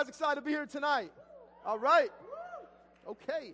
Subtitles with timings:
[0.00, 1.12] guys excited to be here tonight?
[1.66, 2.08] All right.
[3.06, 3.52] Okay.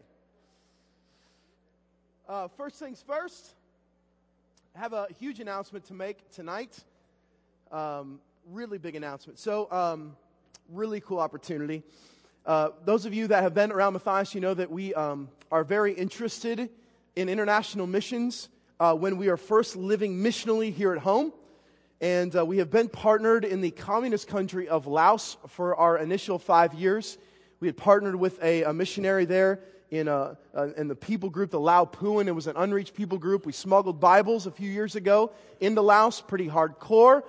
[2.28, 3.54] Uh, first things first,
[4.76, 6.84] I have a huge announcement to make tonight.
[7.72, 8.20] Um,
[8.52, 9.40] really big announcement.
[9.40, 10.16] So, um,
[10.68, 11.82] really cool opportunity.
[12.44, 15.64] Uh, those of you that have been around Matthias, you know that we um, are
[15.64, 16.70] very interested
[17.16, 21.32] in international missions uh, when we are first living missionally here at home.
[22.00, 26.38] And uh, we have been partnered in the communist country of Laos for our initial
[26.38, 27.16] five years.
[27.58, 29.60] We had partnered with a, a missionary there
[29.90, 32.26] in, a, uh, in the people group, the Lao Puan.
[32.26, 33.46] It was an unreached people group.
[33.46, 37.22] We smuggled Bibles a few years ago into Laos, pretty hardcore.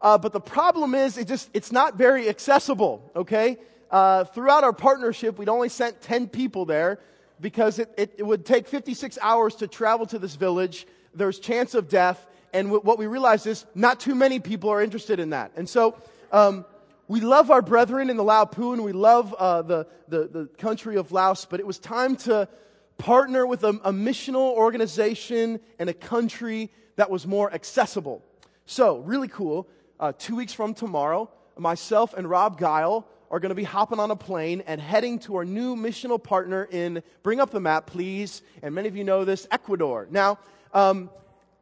[0.00, 3.58] Uh, but the problem is, it just, it's not very accessible, okay?
[3.90, 7.00] Uh, throughout our partnership, we'd only sent 10 people there
[7.40, 10.86] because it, it, it, would take 56 hours to travel to this village.
[11.14, 12.26] There's chance of death.
[12.54, 15.52] And w- what we realized is not too many people are interested in that.
[15.56, 16.00] And so,
[16.32, 16.64] um,
[17.06, 18.82] we love our brethren in the Lao Puan.
[18.82, 22.48] We love uh, the, the, the, country of Laos, but it was time to
[22.96, 28.22] partner with a, a missional organization and a country that was more accessible.
[28.64, 29.68] So, really cool.
[30.00, 34.10] Uh, two weeks from tomorrow, myself and Rob Guile are going to be hopping on
[34.10, 38.42] a plane and heading to our new missional partner in, bring up the map, please.
[38.62, 40.06] And many of you know this, Ecuador.
[40.10, 40.38] Now,
[40.72, 41.10] um,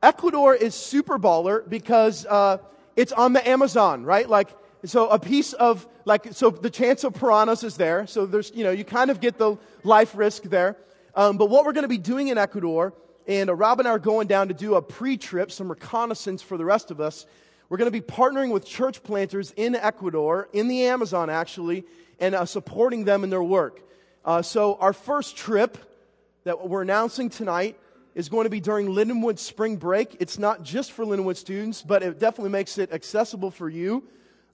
[0.02, 2.58] Ecuador is super baller because uh,
[2.96, 4.28] it's on the Amazon, right?
[4.28, 4.48] Like,
[4.84, 8.06] so a piece of like so the chance of piranhas is there.
[8.06, 10.76] So there's you know you kind of get the life risk there.
[11.14, 12.94] Um, but what we're going to be doing in ecuador
[13.28, 16.56] and uh, rob and i are going down to do a pre-trip some reconnaissance for
[16.56, 17.26] the rest of us.
[17.68, 21.84] We're going to be partnering with church planters in ecuador in the amazon actually
[22.18, 23.80] and uh, supporting them in their work.
[24.24, 25.78] Uh, so our first trip
[26.44, 27.78] that we're announcing tonight
[28.14, 32.02] is going to be during lindenwood spring break it's not just for lindenwood students but
[32.02, 34.02] it definitely makes it accessible for you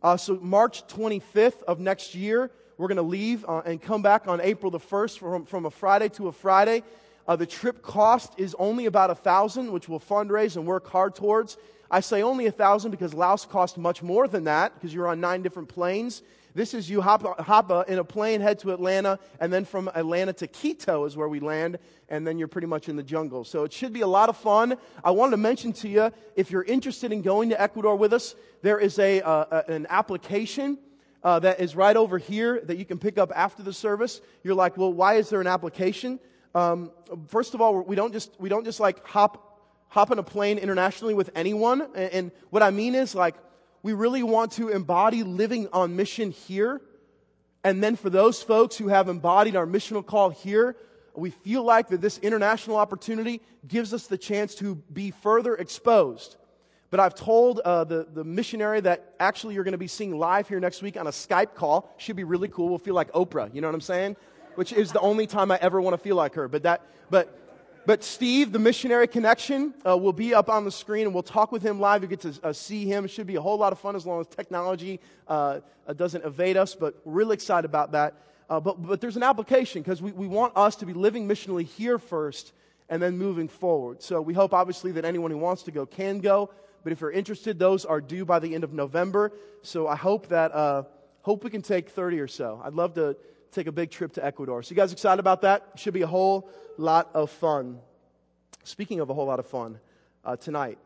[0.01, 4.29] uh, so, March 25th of next year, we're going to leave uh, and come back
[4.29, 6.85] on April the 1st from, from a Friday to a Friday.
[7.27, 11.17] Uh, the trip cost is only about a thousand, which we'll fundraise and work hard
[11.17, 11.57] towards.
[11.91, 15.21] I say only a thousand because Laos cost much more than that because you're on
[15.21, 16.23] nine different planes.
[16.55, 19.89] This is you hop, hop uh, in a plane, head to Atlanta, and then from
[19.95, 21.79] Atlanta to Quito is where we land,
[22.09, 23.45] and then you're pretty much in the jungle.
[23.45, 24.77] So it should be a lot of fun.
[25.05, 28.35] I wanted to mention to you, if you're interested in going to Ecuador with us,
[28.63, 30.79] there is a, uh, an application
[31.23, 34.21] uh, that is right over here that you can pick up after the service.
[34.43, 36.21] You're like, well, why is there an application?
[36.55, 36.91] Um,
[37.29, 40.59] first of all, we don't just we don't just like hop hop in a plane
[40.59, 41.83] internationally with anyone.
[41.95, 43.35] And, and what I mean is like
[43.83, 46.81] we really want to embody living on mission here.
[47.65, 50.77] And then for those folks who have embodied our missional call here,
[51.15, 56.37] we feel like that this international opportunity gives us the chance to be further exposed.
[56.91, 60.49] But I've told uh, the, the missionary that actually you're going to be seeing live
[60.49, 61.93] here next week on a Skype call.
[61.99, 62.69] Should be really cool.
[62.69, 63.55] We'll feel like Oprah.
[63.55, 64.17] You know what I'm saying?
[64.55, 66.49] Which is the only time I ever want to feel like her.
[66.49, 67.48] But that, but
[67.89, 71.51] but Steve, the missionary connection, uh, will be up on the screen and we'll talk
[71.51, 72.03] with him live.
[72.03, 73.07] You get to uh, see him.
[73.07, 76.23] It should be a whole lot of fun as long as technology uh, uh doesn't
[76.23, 78.13] evade us, but we're really excited about that.
[78.51, 81.65] Uh, but, but there's an application because we, we want us to be living missionally
[81.65, 82.53] here first
[82.91, 84.03] and then moving forward.
[84.03, 86.51] So we hope, obviously, that anyone who wants to go can go.
[86.85, 89.33] But if you're interested, those are due by the end of November.
[89.63, 90.83] So I hope that, uh,
[91.23, 92.61] hope we can take 30 or so.
[92.63, 93.17] I'd love to
[93.51, 94.63] take a big trip to Ecuador.
[94.63, 95.65] So you guys excited about that?
[95.77, 97.81] Should be a whole lot of fun.
[98.65, 99.79] Speaking of a whole lot of fun,
[100.25, 100.79] uh, tonight,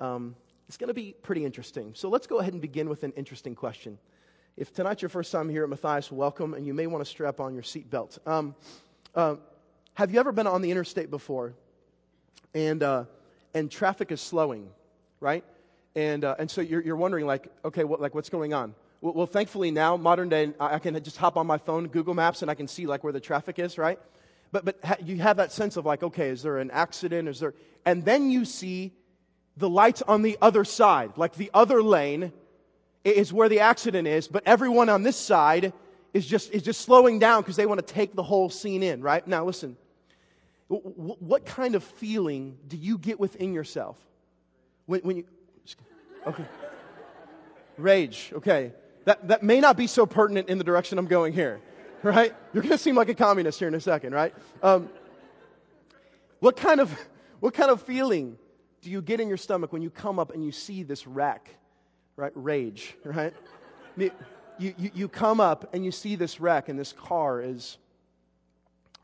[0.00, 0.34] um,
[0.68, 1.92] it's going to be pretty interesting.
[1.94, 3.98] So let's go ahead and begin with an interesting question.
[4.56, 7.40] If tonight's your first time here at Matthias, welcome, and you may want to strap
[7.40, 8.18] on your seatbelt.
[8.26, 8.54] Um,
[9.14, 9.36] uh,
[9.94, 11.54] have you ever been on the interstate before,
[12.54, 13.04] and uh,
[13.54, 14.68] and traffic is slowing,
[15.20, 15.44] right?
[15.94, 18.74] And uh, and so you're, you're wondering like, okay, what, like what's going on?
[19.14, 22.50] Well, thankfully now, modern day, I can just hop on my phone, Google Maps, and
[22.50, 24.00] I can see like where the traffic is, right?
[24.50, 27.28] But, but ha- you have that sense of like, okay, is there an accident?
[27.28, 28.92] Is there, and then you see
[29.56, 32.32] the lights on the other side, like the other lane
[33.04, 35.72] is where the accident is, but everyone on this side
[36.12, 39.02] is just, is just slowing down because they want to take the whole scene in,
[39.02, 39.26] right?
[39.26, 39.76] Now listen,
[40.66, 43.96] what kind of feeling do you get within yourself
[44.86, 45.24] when, when you,
[46.26, 46.44] okay.
[47.78, 48.72] Rage, okay.
[49.06, 51.60] That, that may not be so pertinent in the direction I'm going here
[52.02, 52.34] right?
[52.52, 54.34] You're going to seem like a communist here in a second, right?
[54.62, 54.88] Um,
[56.40, 56.96] what kind of
[57.40, 58.38] what kind of feeling
[58.80, 61.50] do you get in your stomach when you come up and you see this wreck,
[62.16, 62.32] right?
[62.34, 63.34] Rage, right?
[63.96, 64.10] You,
[64.58, 67.76] you, you come up and you see this wreck and this car is,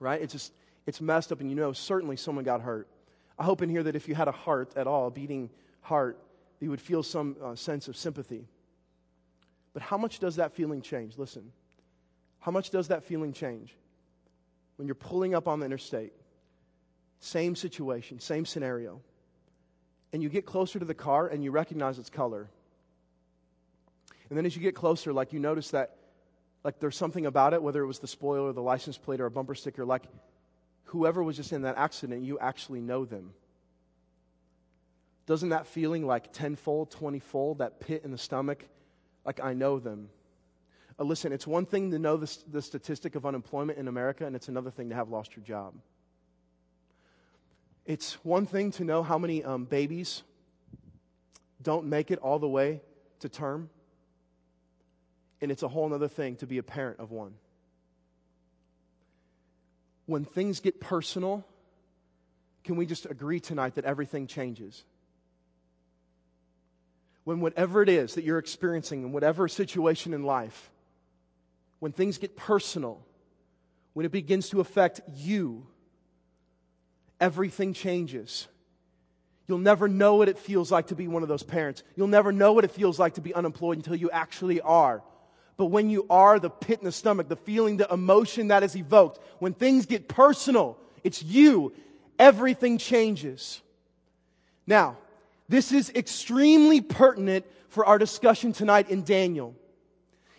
[0.01, 0.21] right?
[0.21, 0.53] It's just,
[0.87, 2.89] it's messed up and you know certainly someone got hurt.
[3.39, 5.51] I hope in here that if you had a heart at all, a beating
[5.83, 6.19] heart,
[6.61, 8.47] you would feel some uh, sense of sympathy.
[9.73, 11.19] But how much does that feeling change?
[11.19, 11.53] Listen,
[12.41, 13.75] How much does that feeling change?
[14.77, 16.13] When you're pulling up on the interstate,
[17.21, 19.01] same situation, same scenario,
[20.13, 22.51] and you get closer to the car and you recognize its color.
[24.29, 25.97] And then as you get closer, like you notice that
[26.65, 29.31] like there's something about it, whether it was the spoiler, the license plate, or a
[29.31, 30.05] bumper sticker, like
[30.85, 33.35] whoever was just in that accident, you actually know them.
[35.27, 38.65] Doesn't that feeling like tenfold, twentyfold, that pit in the stomach,
[39.25, 40.09] like I know them?
[40.99, 44.37] Uh, listen, it's one thing to know the, the statistic of unemployment in America, and
[44.37, 45.75] it's another thing to have lost your job.
[47.85, 50.23] It's one thing to know how many um, babies
[51.61, 52.81] don't make it all the way
[53.21, 53.71] to term,
[55.41, 57.35] and it's a whole other thing to be a parent of one.
[60.07, 61.45] When things get personal,
[62.65, 64.85] can we just agree tonight that everything changes?
[67.25, 70.71] When whatever it is that you're experiencing in whatever situation in life,
[71.79, 73.05] when things get personal,
[73.93, 75.67] when it begins to affect you,
[77.21, 78.49] everything changes.
[79.47, 81.83] You'll never know what it feels like to be one of those parents.
[81.97, 85.03] You'll never know what it feels like to be unemployed until you actually are.
[85.57, 88.75] But when you are, the pit in the stomach, the feeling, the emotion that is
[88.75, 91.75] evoked, when things get personal, it's you,
[92.19, 93.61] everything changes.
[94.67, 94.97] Now,
[95.53, 99.55] this is extremely pertinent for our discussion tonight in Daniel.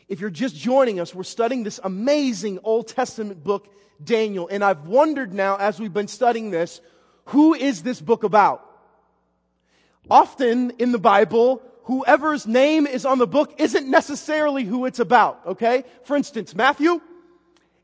[0.08, 3.72] If you're just joining us, we're studying this amazing Old Testament book,
[4.04, 4.48] Daniel.
[4.48, 6.82] And I've wondered now, as we've been studying this,
[7.26, 8.68] who is this book about?
[10.10, 15.42] Often in the Bible, whoever's name is on the book isn't necessarily who it's about,
[15.46, 15.84] okay?
[16.06, 17.00] For instance, Matthew,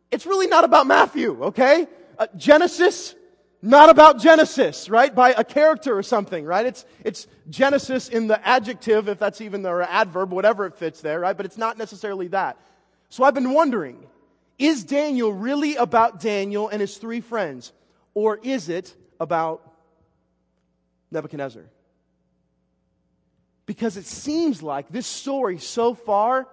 [0.10, 1.86] it's really not about Matthew, okay?
[2.18, 3.14] Uh, Genesis,
[3.62, 5.14] not about Genesis, right?
[5.14, 6.66] By a character or something, right?
[6.66, 11.20] It's, it's Genesis in the adjective, if that's even the adverb, whatever it fits there,
[11.20, 11.36] right?
[11.36, 12.58] But it's not necessarily that.
[13.10, 14.08] So I've been wondering,
[14.58, 17.74] is Daniel really about Daniel and his three friends?
[18.14, 19.62] Or is it about
[21.12, 21.64] Nebuchadnezzar?
[23.66, 26.48] Because it seems like this story so far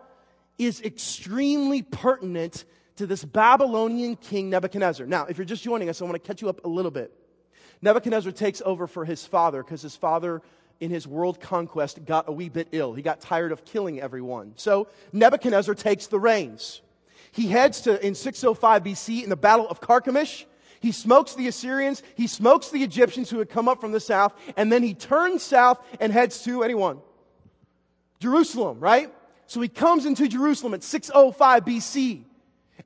[0.59, 2.65] is extremely pertinent
[2.97, 5.07] to this Babylonian king Nebuchadnezzar.
[5.07, 7.13] Now, if you're just joining us, I want to catch you up a little bit.
[7.83, 10.43] Nebuchadnezzar takes over for his father because his father,
[10.81, 12.95] in his world conquest, got a wee bit ill.
[12.95, 14.55] He got tired of killing everyone.
[14.57, 16.81] So Nebuchadnezzar takes the reins.
[17.33, 20.47] He heads to, in 605 BC, in the Battle of Carchemish.
[20.81, 24.35] He smokes the Assyrians, he smokes the Egyptians who had come up from the south,
[24.57, 27.01] and then he turns south and heads to anyone?
[28.21, 29.13] Jerusalem, right?
[29.47, 32.25] So he comes into Jerusalem at 605 BC.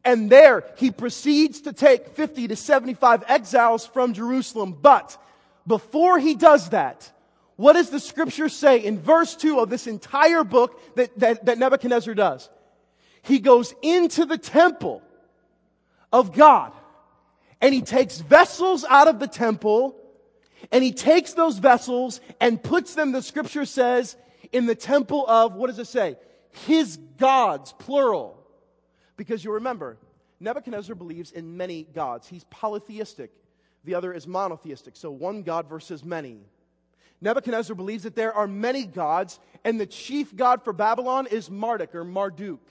[0.04, 4.76] And there he proceeds to take 50 to 75 exiles from Jerusalem.
[4.80, 5.16] But
[5.66, 7.10] before he does that,
[7.56, 11.58] what does the scripture say in verse 2 of this entire book that, that, that
[11.58, 12.48] Nebuchadnezzar does?
[13.22, 15.02] He goes into the temple
[16.10, 16.72] of God
[17.60, 19.94] and he takes vessels out of the temple
[20.72, 24.16] and he takes those vessels and puts them, the scripture says,
[24.52, 26.16] in the temple of, what does it say?
[26.66, 28.39] His gods, plural.
[29.20, 29.98] Because you remember,
[30.40, 32.26] Nebuchadnezzar believes in many gods.
[32.26, 33.30] He's polytheistic.
[33.84, 34.96] The other is monotheistic.
[34.96, 36.38] So one God versus many.
[37.20, 41.94] Nebuchadnezzar believes that there are many gods, and the chief god for Babylon is Marduk
[41.94, 42.66] or Marduk.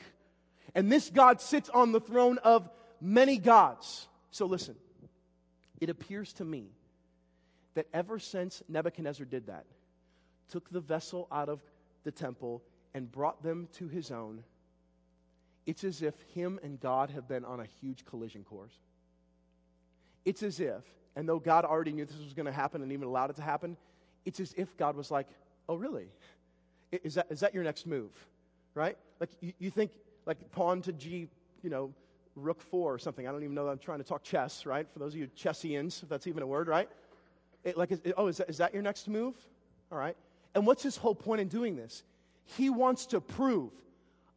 [0.74, 2.68] And this God sits on the throne of
[3.00, 4.08] many gods.
[4.32, 4.74] So listen,
[5.80, 6.72] it appears to me
[7.76, 9.68] that ever since Nebuchadnezzar did that,
[10.50, 11.62] took the vessel out of
[12.06, 12.64] the temple
[12.96, 14.44] and brought them to his own,
[15.70, 18.74] it's as if him and God have been on a huge collision course.
[20.26, 20.82] It's as if,
[21.16, 23.44] and though God already knew this was going to happen and even allowed it to
[23.44, 23.78] happen,
[24.26, 25.28] it's as if God was like,
[25.68, 26.08] oh, really?
[26.92, 28.10] Is that, is that your next move?
[28.74, 28.98] Right?
[29.20, 29.92] Like, you, you think,
[30.26, 31.28] like, pawn to G,
[31.62, 31.94] you know,
[32.36, 33.28] rook four or something.
[33.28, 34.88] I don't even know that I'm trying to talk chess, right?
[34.92, 36.90] For those of you chessians, if that's even a word, right?
[37.64, 39.36] It, like, is, oh, is that, is that your next move?
[39.92, 40.16] All right.
[40.56, 42.02] And what's his whole point in doing this?
[42.58, 43.70] He wants to prove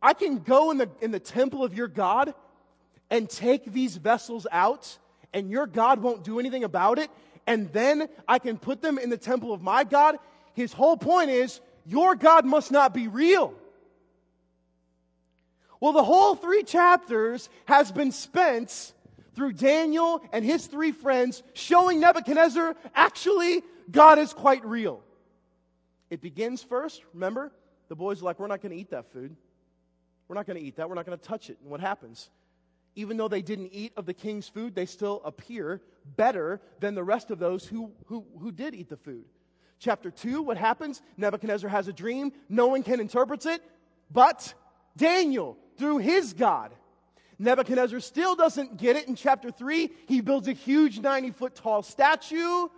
[0.02, 2.34] I can go in the, in the temple of your God
[3.10, 4.98] and take these vessels out,
[5.32, 7.10] and your God won't do anything about it,
[7.46, 10.16] and then I can put them in the temple of my God.
[10.54, 13.54] His whole point is your God must not be real.
[15.80, 18.92] Well, the whole three chapters has been spent
[19.34, 25.02] through Daniel and his three friends showing Nebuchadnezzar actually God is quite real.
[26.08, 27.50] It begins first, remember?
[27.88, 29.34] The boys are like, we're not going to eat that food.
[30.28, 30.88] We're not going to eat that.
[30.88, 31.58] We're not going to touch it.
[31.60, 32.30] And what happens?
[32.94, 35.80] Even though they didn't eat of the king's food, they still appear
[36.16, 39.24] better than the rest of those who, who, who did eat the food.
[39.78, 41.02] Chapter 2, what happens?
[41.16, 42.32] Nebuchadnezzar has a dream.
[42.48, 43.62] No one can interpret it
[44.12, 44.54] but
[44.96, 46.72] Daniel through his God.
[47.38, 49.90] Nebuchadnezzar still doesn't get it in chapter 3.
[50.06, 52.68] He builds a huge 90 foot tall statue,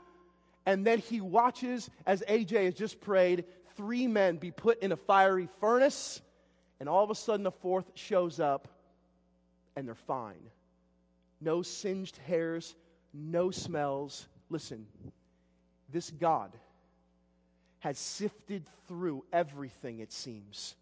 [0.65, 3.45] and then he watches, as AJ has just prayed,
[3.77, 6.23] three men be put in a fiery furnace,
[6.85, 8.69] and all of a sudden the fourth shows up,
[9.75, 10.51] and they're fine.
[11.41, 12.77] No singed hairs,
[13.15, 14.29] no smells.
[14.51, 14.85] Listen,
[15.91, 16.53] this God
[17.79, 20.75] has sifted through everything, it seems.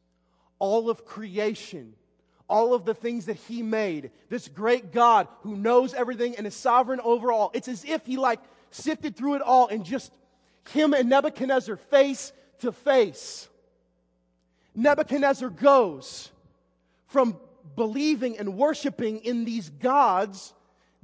[0.59, 1.95] All of creation,
[2.49, 6.57] all of the things that He made, this great God who knows everything and is
[6.57, 7.53] sovereign over all.
[7.55, 8.41] It's as if He like
[8.73, 10.13] sifted through it all and just
[10.71, 13.49] him and Nebuchadnezzar face to face.
[14.75, 16.31] Nebuchadnezzar goes
[17.07, 17.37] from
[17.77, 20.55] believing and worshiping in these gods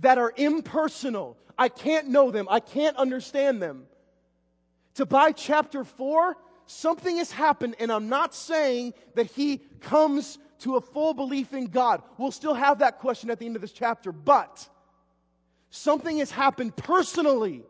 [0.00, 1.37] that are impersonal.
[1.58, 2.46] I can't know them.
[2.50, 3.87] I can't understand them
[4.98, 10.75] to by chapter 4, something has happened, and I'm not saying that he comes to
[10.75, 12.02] a full belief in God.
[12.18, 14.68] We'll still have that question at the end of this chapter, but
[15.70, 17.62] something has happened personally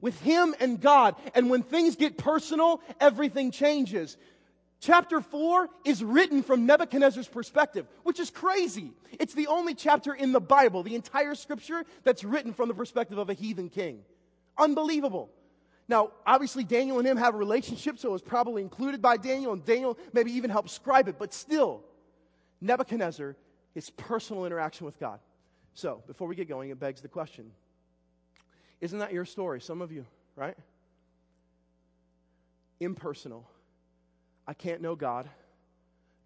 [0.00, 1.16] with him and God.
[1.34, 4.16] And when things get personal, everything changes.
[4.80, 8.92] Chapter 4 is written from Nebuchadnezzar's perspective, which is crazy.
[9.12, 13.18] It's the only chapter in the Bible, the entire scripture, that's written from the perspective
[13.18, 14.02] of a heathen king.
[14.58, 15.30] Unbelievable.
[15.88, 19.52] Now, obviously, Daniel and him have a relationship, so it was probably included by Daniel,
[19.52, 21.82] and Daniel maybe even helped scribe it, but still,
[22.60, 23.36] Nebuchadnezzar,
[23.72, 25.20] his personal interaction with God.
[25.74, 27.50] So, before we get going, it begs the question
[28.80, 29.60] Isn't that your story?
[29.60, 30.04] Some of you,
[30.34, 30.56] right?
[32.80, 33.48] Impersonal.
[34.46, 35.28] I can't know God.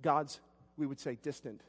[0.03, 0.41] God's,
[0.77, 1.62] we would say, distant.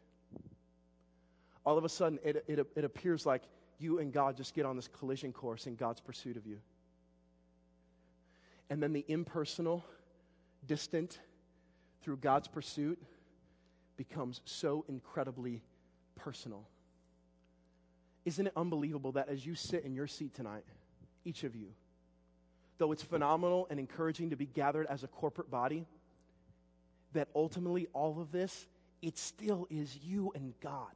[1.66, 3.44] All of a sudden, it, it, it appears like
[3.80, 6.60] you and God just get on this collision course in God's pursuit of you.
[8.70, 9.84] And then the impersonal,
[10.66, 11.20] distant,
[12.02, 13.02] through God's pursuit,
[13.98, 15.62] becomes so incredibly
[16.16, 16.68] personal.
[18.26, 20.64] Isn't it unbelievable that as you sit in your seat tonight,
[21.26, 21.68] each of you,
[22.78, 25.86] though it's phenomenal and encouraging to be gathered as a corporate body,
[27.14, 28.68] that ultimately all of this,
[29.02, 30.94] it still is you and God.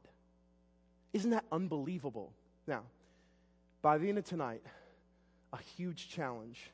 [1.12, 2.32] Isn't that unbelievable?
[2.66, 2.82] Now,
[3.82, 4.62] by the end of tonight,
[5.52, 6.70] a huge challenge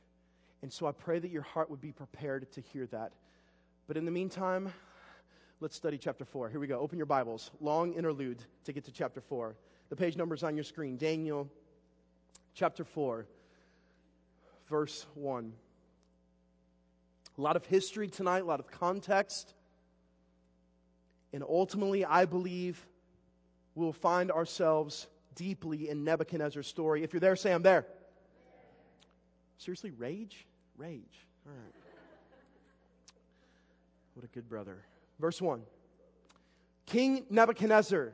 [0.63, 3.13] and so I pray that your heart would be prepared to hear that.
[3.89, 4.73] But in the meantime,
[5.61, 6.51] let's study chapter 4.
[6.51, 6.79] Here we go.
[6.79, 7.51] Open your Bibles.
[7.61, 9.57] Long interlude to get to chapter 4.
[9.91, 10.97] The page number's on your screen.
[10.97, 11.51] Daniel
[12.55, 13.27] chapter 4,
[14.69, 15.53] verse 1.
[17.43, 19.53] A lot of history tonight, a lot of context.
[21.33, 22.87] And ultimately, I believe
[23.75, 27.03] we'll find ourselves deeply in Nebuchadnezzar's story.
[27.03, 27.85] If you're there, say, I'm there.
[29.59, 30.47] Seriously, rage?
[30.77, 31.27] Rage.
[31.45, 31.75] All right.
[34.15, 34.79] What a good brother.
[35.19, 35.63] Verse 1
[36.87, 38.13] King Nebuchadnezzar,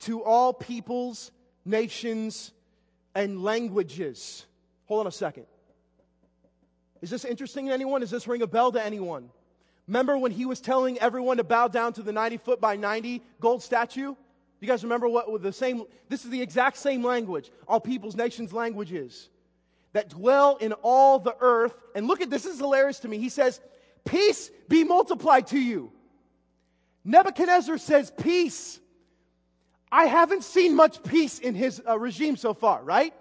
[0.00, 1.30] to all peoples,
[1.64, 2.50] nations,
[3.14, 4.44] and languages.
[4.86, 5.46] Hold on a second.
[7.00, 8.00] Is this interesting to anyone?
[8.00, 9.30] Does this ring a bell to anyone?
[9.86, 13.22] Remember when he was telling everyone to bow down to the 90 foot by 90
[13.40, 14.14] gold statue?
[14.60, 17.50] You guys remember what the same, this is the exact same language.
[17.66, 19.30] All peoples, nations, languages
[19.92, 21.74] that dwell in all the earth.
[21.94, 23.18] And look at this, this is hilarious to me.
[23.18, 23.60] He says,
[24.04, 25.92] Peace be multiplied to you.
[27.04, 28.80] Nebuchadnezzar says, Peace.
[29.90, 33.14] I haven't seen much peace in his uh, regime so far, right?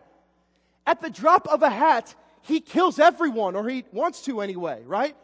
[0.86, 2.14] At the drop of a hat,
[2.48, 5.16] he kills everyone, or he wants to anyway, right?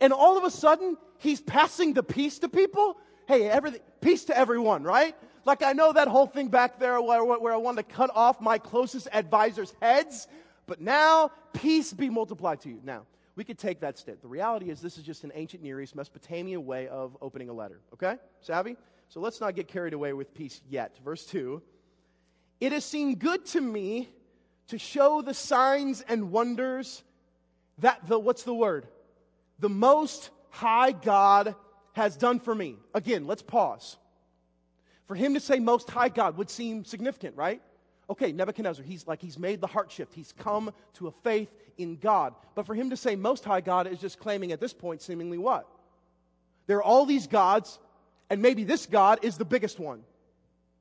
[0.00, 2.96] And all of a sudden, he's passing the peace to people.
[3.28, 5.14] Hey, everything, peace to everyone, right?
[5.44, 8.40] Like I know that whole thing back there where, where I wanted to cut off
[8.40, 10.28] my closest advisors' heads
[10.66, 12.80] but now peace be multiplied to you.
[12.84, 14.20] Now, we could take that step.
[14.20, 17.52] The reality is, this is just an ancient Near East, Mesopotamian way of opening a
[17.52, 17.80] letter.
[17.94, 18.16] Okay?
[18.40, 18.76] Savvy?
[19.08, 20.98] So let's not get carried away with peace yet.
[21.04, 21.62] Verse 2
[22.60, 24.08] It has seemed good to me
[24.72, 27.02] to show the signs and wonders
[27.78, 28.86] that the, what's the word?
[29.60, 31.54] The Most High God
[31.92, 32.76] has done for me.
[32.94, 33.96] Again, let's pause.
[35.06, 37.62] For him to say Most High God would seem significant, right?
[38.12, 40.12] okay, Nebuchadnezzar, he's like, he's made the heart shift.
[40.12, 41.48] He's come to a faith
[41.78, 42.34] in God.
[42.54, 45.38] But for him to say Most High God is just claiming at this point, seemingly
[45.38, 45.66] what?
[46.66, 47.78] There are all these gods,
[48.28, 50.02] and maybe this God is the biggest one.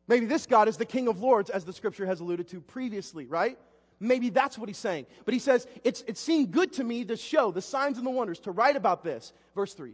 [0.08, 3.26] Maybe this God is the King of Lords, as the scripture has alluded to previously,
[3.26, 3.58] right?
[4.02, 5.06] Maybe that's what he's saying.
[5.26, 8.12] But he says, it's, it seemed good to me to show the signs and the
[8.12, 9.32] wonders, to write about this.
[9.56, 9.94] Verse 3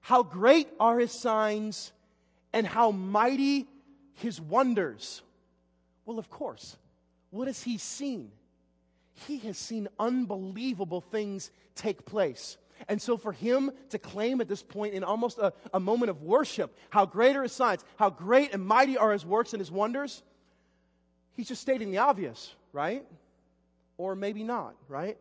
[0.00, 1.92] How great are his signs,
[2.52, 3.68] and how mighty
[4.14, 5.22] his wonders.
[6.04, 6.76] Well, of course.
[7.30, 8.32] What has he seen?
[9.26, 12.56] He has seen unbelievable things take place.
[12.88, 16.22] And so, for him to claim at this point, in almost a, a moment of
[16.22, 19.70] worship, how great are his signs, how great and mighty are his works and his
[19.70, 20.22] wonders,
[21.34, 23.04] he's just stating the obvious, right?
[23.98, 25.18] Or maybe not, right?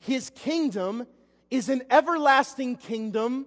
[0.00, 1.06] His kingdom
[1.50, 3.46] is an everlasting kingdom,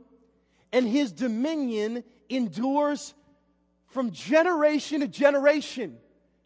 [0.71, 3.13] and his dominion endures
[3.87, 5.97] from generation to generation.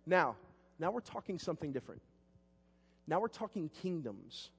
[0.05, 0.35] Now,
[0.79, 2.01] now we're talking something different.
[3.07, 4.49] Now we're talking kingdoms.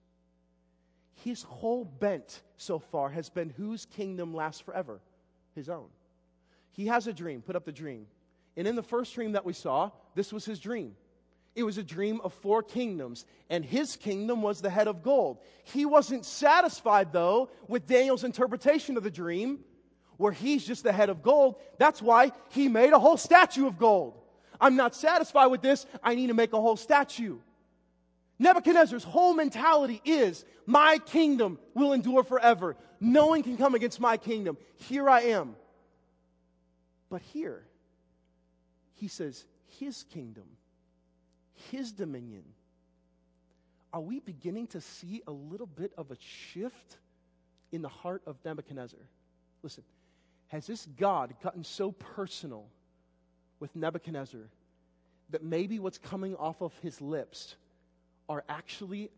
[1.25, 5.01] His whole bent so far has been whose kingdom lasts forever?
[5.55, 5.89] His own.
[6.73, 7.43] He has a dream.
[7.43, 8.07] Put up the dream.
[8.57, 10.95] And in the first dream that we saw, this was his dream.
[11.55, 15.39] It was a dream of four kingdoms, and his kingdom was the head of gold.
[15.65, 19.61] He wasn't satisfied, though, with Daniel's interpretation of the dream,
[20.17, 21.57] where he's just the head of gold.
[21.79, 24.15] That's why he made a whole statue of gold.
[24.61, 25.85] I'm not satisfied with this.
[26.03, 27.39] I need to make a whole statue.
[28.39, 32.77] Nebuchadnezzar's whole mentality is my kingdom will endure forever.
[32.99, 34.57] No one can come against my kingdom.
[34.77, 35.57] Here I am.
[37.11, 37.67] But here,
[38.95, 39.45] he says,
[39.79, 40.45] his kingdom
[41.71, 42.45] his dominion.
[43.93, 46.97] Are we beginning to see a little bit of a shift
[47.73, 49.01] in the heart of Nebuchadnezzar?
[49.63, 49.85] Listen,
[50.49, 52.67] has this God gotten so personal
[53.61, 54.41] with Nebuchadnezzar
[55.31, 57.57] that maybe what's coming off of his lips
[58.29, 59.11] are actually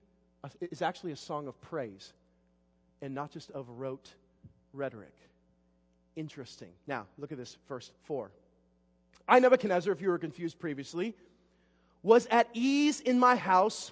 [0.61, 2.13] is actually a song of praise
[3.01, 4.11] and not just of rote
[4.73, 5.15] rhetoric?
[6.17, 6.69] Interesting.
[6.87, 8.31] Now, look at this verse 4.
[9.27, 11.15] I, Nebuchadnezzar, if you were confused previously,
[12.05, 13.91] was at ease in my house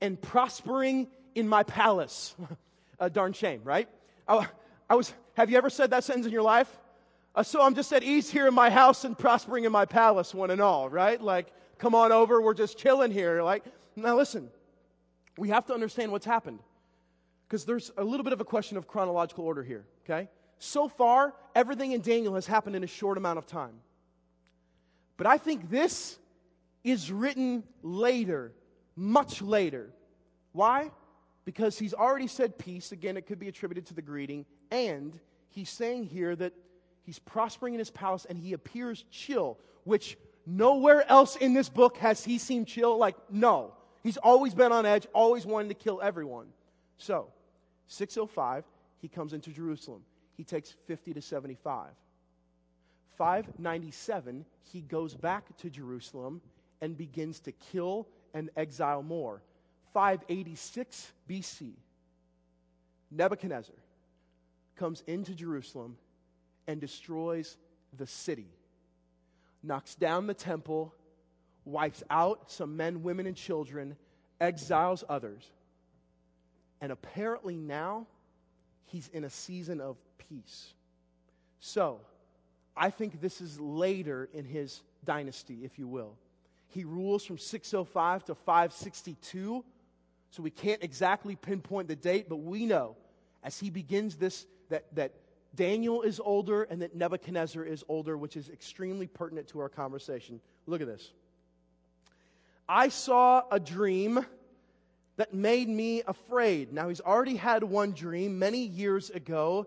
[0.00, 1.06] and prospering
[1.36, 2.34] in my palace.
[2.98, 3.88] a darn shame, right?
[4.26, 4.48] I,
[4.88, 6.68] I, was, have you ever said that sentence in your life?
[7.34, 10.34] Uh, so I'm just at ease here in my house and prospering in my palace,
[10.34, 11.20] one and all, right?
[11.20, 13.42] Like, come on over, we're just chilling here.
[13.42, 13.64] Like,
[13.96, 14.48] now listen,
[15.36, 16.60] we have to understand what's happened
[17.46, 20.28] because there's a little bit of a question of chronological order here, okay?
[20.58, 23.74] So far, everything in Daniel has happened in a short amount of time.
[25.18, 26.18] But I think this
[26.84, 28.52] is written later,
[28.96, 29.90] much later.
[30.52, 30.90] Why?
[31.44, 32.92] Because he's already said peace.
[32.92, 34.44] Again, it could be attributed to the greeting.
[34.70, 35.18] And
[35.48, 36.52] he's saying here that
[37.04, 40.16] he's prospering in his palace and he appears chill, which
[40.46, 42.96] nowhere else in this book has he seemed chill.
[42.96, 43.74] Like, no.
[44.02, 46.46] He's always been on edge, always wanting to kill everyone.
[46.98, 47.28] So,
[47.86, 48.64] 605,
[49.00, 50.02] he comes into Jerusalem.
[50.36, 51.90] He takes 50 to 75.
[53.16, 56.40] 597, he goes back to Jerusalem
[56.82, 59.40] and begins to kill and exile more.
[59.94, 61.70] 586 BC,
[63.10, 63.76] Nebuchadnezzar
[64.76, 65.96] comes into Jerusalem
[66.66, 67.56] and destroys
[67.96, 68.48] the city,
[69.62, 70.94] knocks down the temple,
[71.64, 73.96] wipes out some men, women, and children,
[74.40, 75.48] exiles others.
[76.80, 78.06] And apparently now
[78.86, 79.96] he's in a season of
[80.28, 80.72] peace.
[81.60, 82.00] So,
[82.76, 86.16] I think this is later in his dynasty, if you will.
[86.72, 89.64] He rules from 605 to 562.
[90.30, 92.96] So we can't exactly pinpoint the date, but we know
[93.42, 95.12] as he begins this that, that
[95.54, 100.40] Daniel is older and that Nebuchadnezzar is older, which is extremely pertinent to our conversation.
[100.66, 101.12] Look at this.
[102.66, 104.24] I saw a dream
[105.16, 106.72] that made me afraid.
[106.72, 109.66] Now, he's already had one dream many years ago.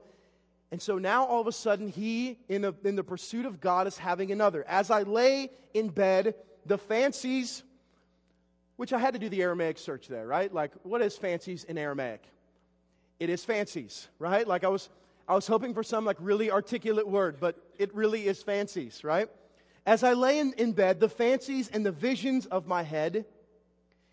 [0.71, 3.85] And so now all of a sudden, he, in, a, in the pursuit of God,
[3.85, 4.65] is having another.
[4.67, 6.33] As I lay in bed,
[6.65, 7.63] the fancies,
[8.75, 10.53] which I had to do the Aramaic search there, right?
[10.53, 12.23] Like, what is fancies in Aramaic?
[13.19, 14.47] It is fancies, right?
[14.47, 14.89] Like, I was,
[15.27, 19.29] I was hoping for some like really articulate word, but it really is fancies, right?
[19.85, 23.25] As I lay in, in bed, the fancies and the visions of my head,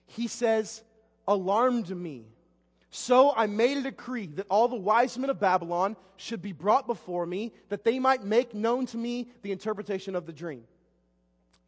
[0.07, 0.83] he says,
[1.27, 2.27] alarmed me.
[2.91, 6.87] So I made a decree that all the wise men of Babylon should be brought
[6.87, 10.65] before me, that they might make known to me the interpretation of the dream.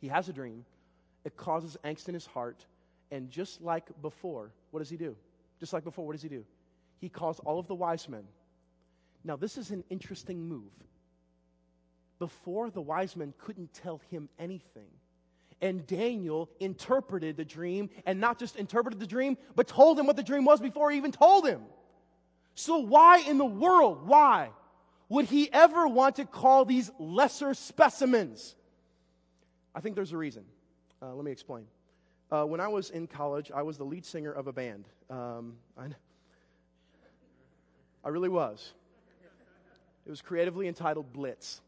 [0.03, 0.66] He has a dream,
[1.25, 2.67] it causes angst in his heart.
[3.11, 5.17] And just like before, what does he do?
[5.61, 6.45] Just like before, what does he do?
[7.01, 8.25] He calls all of the wise men.
[9.25, 10.73] Now, this is an interesting move.
[12.19, 14.91] Before, the wise men couldn't tell him anything.
[15.61, 20.17] And Daniel interpreted the dream, and not just interpreted the dream, but told him what
[20.17, 21.63] the dream was before he even told him.
[22.55, 24.51] So, why in the world, why
[25.09, 28.55] would he ever want to call these lesser specimens?
[29.75, 30.45] I think there's a reason.
[31.05, 31.67] Uh, let me explain.
[32.31, 34.87] Uh, when I was in college, I was the lead singer of a band.
[35.11, 35.88] Um, I,
[38.03, 38.73] I, really was.
[40.07, 41.61] It was creatively entitled Blitz.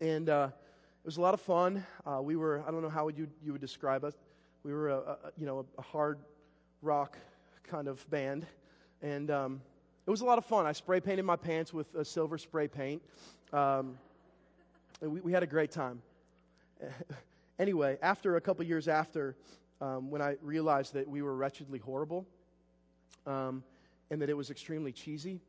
[0.00, 1.84] And uh, it was a lot of fun.
[2.06, 4.14] Uh, we were, I don't know how you, you would describe us.
[4.62, 6.18] We were, a, a you know, a hard
[6.82, 7.18] rock
[7.64, 8.46] kind of band.
[9.02, 9.60] And um,
[10.06, 10.66] it was a lot of fun.
[10.66, 13.02] I spray painted my pants with silver spray paint.
[13.52, 13.98] Um,
[15.00, 16.00] and we, we had a great time.
[17.58, 19.36] anyway, after a couple years after,
[19.80, 22.26] um, when I realized that we were wretchedly horrible
[23.26, 23.62] um,
[24.10, 25.40] and that it was extremely cheesy,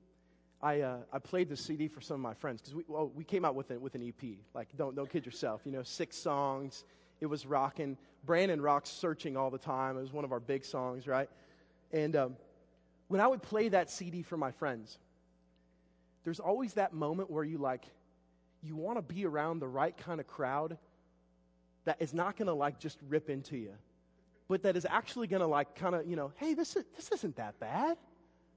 [0.62, 3.24] I, uh, I played the CD for some of my friends because we, well, we
[3.24, 4.38] came out with, it, with an EP.
[4.54, 5.62] Like, don't, don't kid yourself.
[5.66, 6.84] You know, six songs.
[7.22, 7.98] It was rocking.
[8.26, 9.98] Brandon rocks Searching all the time.
[9.98, 11.30] It was one of our big songs, right?
[11.92, 12.36] And um,
[13.08, 14.98] when I would play that CD for my friends,
[16.24, 17.86] there's always that moment where you like,
[18.64, 20.78] you want to be around the right kind of crowd
[21.88, 23.72] that is not going to like just rip into you,
[24.50, 27.10] but that is actually going to like kind of, you know, hey, this, is, this
[27.14, 27.98] isn't that bad.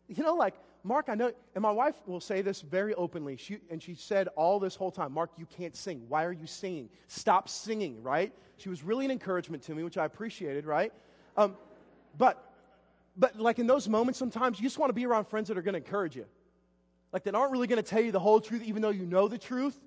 [0.08, 3.58] You know, like, Mark, I know, and my wife will say this very openly, she,
[3.70, 6.02] and she said all this whole time, Mark, you can't sing.
[6.08, 6.88] Why are you singing?
[7.06, 8.32] Stop singing, right?
[8.56, 10.92] She was really an encouragement to me, which I appreciated, right?
[11.36, 11.56] Um,
[12.18, 12.52] but,
[13.16, 15.62] but like in those moments, sometimes you just want to be around friends that are
[15.62, 16.26] going to encourage you.
[17.12, 19.28] Like that aren't really going to tell you the whole truth, even though you know
[19.28, 19.78] the truth,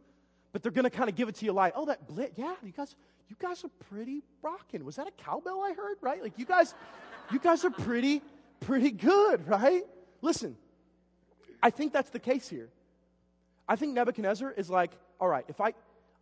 [0.53, 2.53] but they're going to kind of give it to you like, oh, that blit, yeah,
[2.63, 2.95] you guys,
[3.27, 4.85] you guys are pretty rocking.
[4.85, 6.21] Was that a cowbell I heard, right?
[6.21, 6.73] Like you guys,
[7.31, 8.21] you guys are pretty,
[8.61, 9.83] pretty good, right?
[10.21, 10.55] Listen,
[11.61, 12.69] I think that's the case here.
[13.67, 15.73] I think Nebuchadnezzar is like, all right, if I,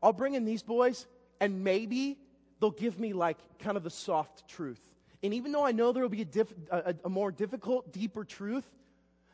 [0.01, 1.07] I'll bring in these boys
[1.41, 2.17] and maybe
[2.59, 4.79] they'll give me like kind of the soft truth.
[5.23, 8.23] And even though I know there will be a, diff, a, a more difficult, deeper
[8.23, 8.67] truth,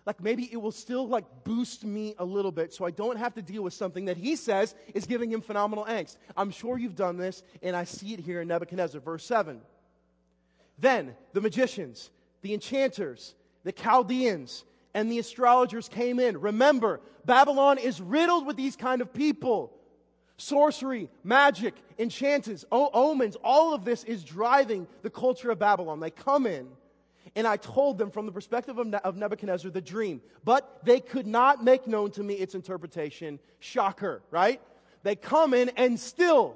[0.08, 3.34] like maybe it will still like boost me a little bit so I don't have
[3.34, 6.16] to deal with something that he says is giving him phenomenal angst.
[6.38, 9.60] I'm sure you've done this, and I see it here in Nebuchadnezzar, verse 7.
[10.80, 12.10] Then the magicians,
[12.42, 16.40] the enchanters, the Chaldeans, and the astrologers came in.
[16.40, 19.74] Remember, Babylon is riddled with these kind of people.
[20.38, 26.00] Sorcery, magic, enchanters, omens, all of this is driving the culture of Babylon.
[26.00, 26.70] They come in,
[27.36, 31.64] and I told them from the perspective of, Nebuchadnezzar the dream, but they could not
[31.64, 33.40] make known to me its interpretation.
[33.60, 34.62] Shocker, right?
[35.04, 36.56] They come in, and still,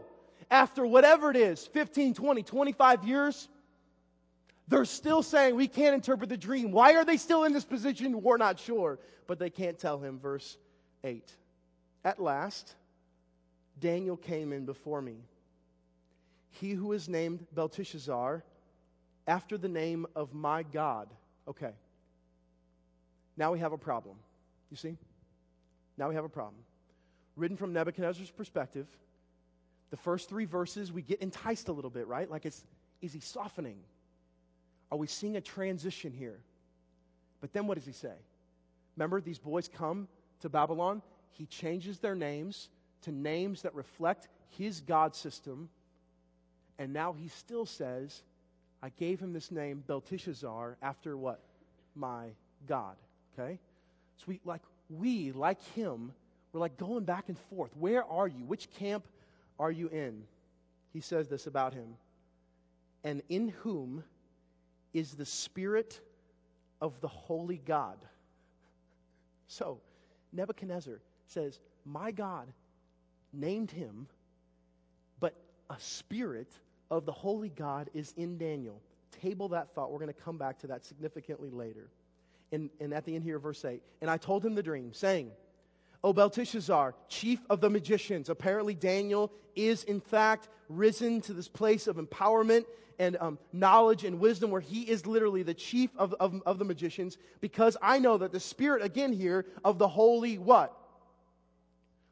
[0.49, 3.49] after whatever it is 15, 20, 25 years,
[4.67, 6.71] they're still saying, We can't interpret the dream.
[6.71, 8.21] Why are they still in this position?
[8.21, 8.99] We're not sure.
[9.27, 10.19] But they can't tell him.
[10.19, 10.57] Verse
[11.03, 11.29] 8.
[12.03, 12.75] At last,
[13.79, 15.17] Daniel came in before me.
[16.49, 18.43] He who is named Belteshazzar,
[19.27, 21.09] after the name of my God.
[21.47, 21.71] Okay.
[23.37, 24.17] Now we have a problem.
[24.69, 24.97] You see?
[25.97, 26.63] Now we have a problem.
[27.35, 28.87] Written from Nebuchadnezzar's perspective,
[29.89, 32.29] the first three verses, we get enticed a little bit, right?
[32.29, 32.63] Like, it's,
[33.01, 33.77] is he softening?
[34.91, 36.39] Are we seeing a transition here?
[37.41, 38.13] But then what does he say?
[38.95, 40.07] Remember, these boys come
[40.41, 41.01] to Babylon.
[41.31, 42.69] He changes their names
[43.03, 45.69] to names that reflect his God system.
[46.77, 48.23] And now he still says,
[48.83, 51.41] I gave him this name, Belteshazzar, after what?
[51.95, 52.27] My
[52.67, 52.95] God.
[53.37, 53.59] Okay?
[54.17, 56.11] So we, like, we, like him,
[56.51, 57.71] we're like going back and forth.
[57.77, 58.43] Where are you?
[58.45, 59.05] Which camp
[59.59, 60.23] are you in?
[60.93, 61.95] He says this about him.
[63.03, 64.03] And in whom
[64.93, 65.99] is the Spirit
[66.81, 67.97] of the Holy God.
[69.47, 69.79] So,
[70.33, 72.47] Nebuchadnezzar says, My God
[73.33, 74.07] named him,
[75.19, 75.35] but
[75.69, 76.51] a spirit
[76.91, 78.81] of the Holy God is in Daniel.
[79.21, 79.91] Table that thought.
[79.91, 81.89] We're going to come back to that significantly later.
[82.51, 83.81] And, and at the end here, verse 8.
[84.01, 85.31] And I told him the dream, saying,
[86.03, 88.29] O Belteshazzar, chief of the magicians.
[88.29, 92.65] Apparently, Daniel is in fact risen to this place of empowerment
[92.99, 96.65] and um, knowledge and wisdom where he is literally the chief of, of, of the
[96.65, 100.75] magicians because I know that the spirit, again here, of the holy what?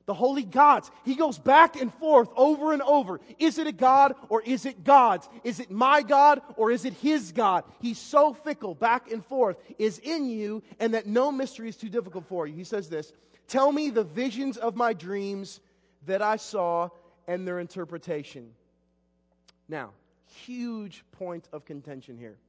[0.09, 0.89] The holy gods.
[1.05, 3.19] He goes back and forth over and over.
[3.37, 5.29] Is it a God or is it God's?
[5.43, 7.63] Is it my God or is it his God?
[7.79, 11.89] He's so fickle, back and forth, is in you, and that no mystery is too
[11.89, 12.55] difficult for you.
[12.55, 13.13] He says this
[13.47, 15.61] Tell me the visions of my dreams
[16.07, 16.89] that I saw
[17.27, 18.49] and their interpretation.
[19.67, 19.91] Now,
[20.25, 22.39] huge point of contention here.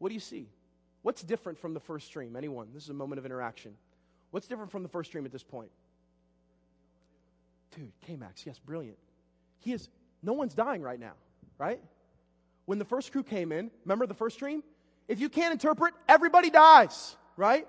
[0.00, 0.48] What do you see?
[1.02, 2.34] What's different from the first stream?
[2.34, 2.70] Anyone?
[2.74, 3.76] This is a moment of interaction.
[4.32, 5.70] What's different from the first stream at this point?
[7.76, 8.98] Dude, K Max, yes, brilliant.
[9.60, 9.88] He is,
[10.22, 11.14] no one's dying right now,
[11.58, 11.80] right?
[12.66, 14.62] When the first crew came in, remember the first dream?
[15.08, 17.66] If you can't interpret, everybody dies, right?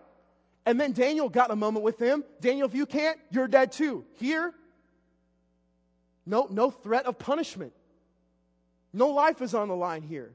[0.65, 2.23] And then Daniel got a moment with him.
[2.41, 4.05] Daniel, if you can't, you're dead too.
[4.17, 4.53] Here,
[6.25, 7.73] no, no threat of punishment.
[8.93, 10.31] No life is on the line here.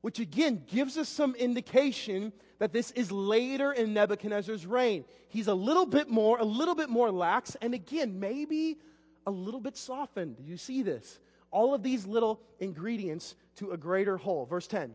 [0.00, 5.04] Which again gives us some indication that this is later in Nebuchadnezzar's reign.
[5.28, 8.78] He's a little bit more, a little bit more lax, and again, maybe
[9.26, 10.36] a little bit softened.
[10.44, 11.20] You see this?
[11.50, 14.46] All of these little ingredients to a greater whole.
[14.46, 14.92] Verse 10.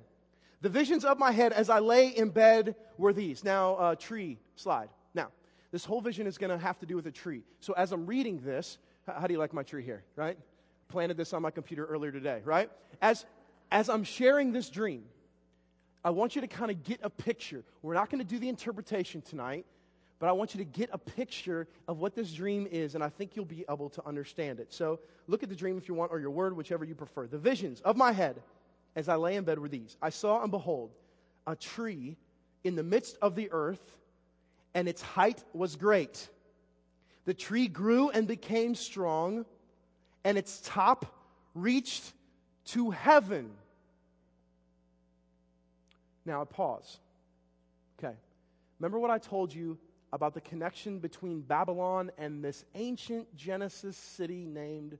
[0.62, 3.44] The visions of my head as I lay in bed were these.
[3.44, 4.90] Now, uh, tree slide.
[5.14, 5.28] Now,
[5.72, 7.44] this whole vision is going to have to do with a tree.
[7.60, 10.38] So as I'm reading this, how do you like my tree here, right?
[10.88, 12.70] Planted this on my computer earlier today, right?
[13.02, 13.26] As,
[13.72, 15.04] as I'm sharing this dream,
[16.04, 17.64] I want you to kind of get a picture.
[17.82, 19.66] We're not going to do the interpretation tonight,
[20.20, 23.10] but I want you to get a picture of what this dream is, and I
[23.10, 24.74] think you'll be able to understand it.
[24.74, 27.28] So look at the dream if you want, or your word, whichever you prefer.
[27.28, 28.42] The visions of my head
[28.96, 30.92] as I lay in bed were these I saw and behold
[31.48, 32.16] a tree
[32.64, 33.98] in the midst of the earth,
[34.74, 36.30] and its height was great.
[37.26, 39.46] The tree grew and became strong,
[40.24, 41.06] and its top
[41.54, 42.14] reached
[42.66, 43.52] to heaven.
[46.26, 47.00] Now I pause.
[48.00, 48.16] Okay.
[48.80, 49.78] Remember what I told you
[50.12, 54.98] about the connection between Babylon and this ancient Genesis city named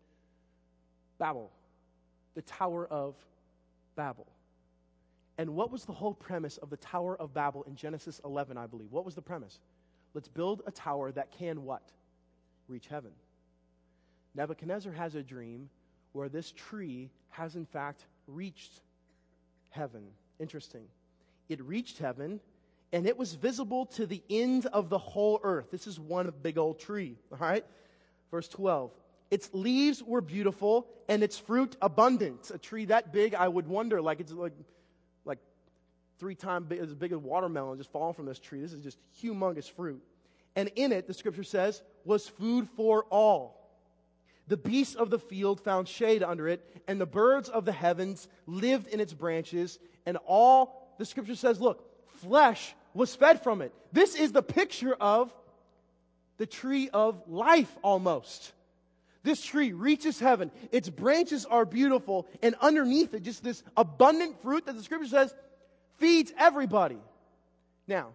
[1.20, 1.52] Babel,
[2.36, 3.16] the Tower of
[3.96, 4.28] Babel.
[5.38, 8.68] And what was the whole premise of the Tower of Babel in Genesis 11, I
[8.68, 8.92] believe?
[8.92, 9.60] What was the premise?
[10.14, 11.84] Let's build a tower that can what?
[12.68, 13.12] Reach heaven.
[14.36, 15.70] Nebuchadnezzar has a dream
[16.12, 18.82] where this tree has, in fact, reached
[19.70, 20.04] heaven.
[20.40, 20.86] Interesting.
[21.50, 22.40] It reached heaven
[22.94, 25.72] and it was visible to the end of the whole earth.
[25.72, 27.66] This is one big old tree, all right?
[28.30, 28.92] Verse 12.
[29.32, 32.52] Its leaves were beautiful and its fruit abundant.
[32.54, 34.54] A tree that big, I would wonder, like it's like,
[35.26, 35.40] like
[36.20, 38.62] three times big, as big as watermelon just falling from this tree.
[38.62, 40.04] This is just humongous fruit.
[40.56, 43.60] And in it, the scripture says, was food for all.
[44.48, 48.28] The beasts of the field found shade under it, and the birds of the heavens
[48.46, 49.80] lived in its branches.
[50.06, 51.84] And all, the scripture says, look,
[52.20, 53.74] flesh was fed from it.
[53.92, 55.34] This is the picture of
[56.38, 58.52] the tree of life almost.
[59.24, 60.52] This tree reaches heaven.
[60.72, 62.28] Its branches are beautiful.
[62.42, 65.34] And underneath it, just this abundant fruit that the scripture says
[65.98, 66.98] feeds everybody.
[67.88, 68.10] Now,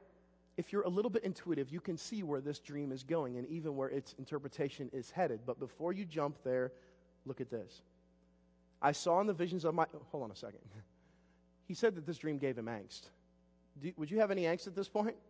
[0.58, 3.48] if you're a little bit intuitive, you can see where this dream is going and
[3.48, 5.40] even where its interpretation is headed.
[5.46, 6.72] But before you jump there,
[7.24, 7.80] look at this.
[8.82, 9.86] I saw in the visions of my.
[10.10, 10.60] Hold on a second.
[11.68, 13.02] He said that this dream gave him angst.
[13.80, 15.14] Do, would you have any angst at this point?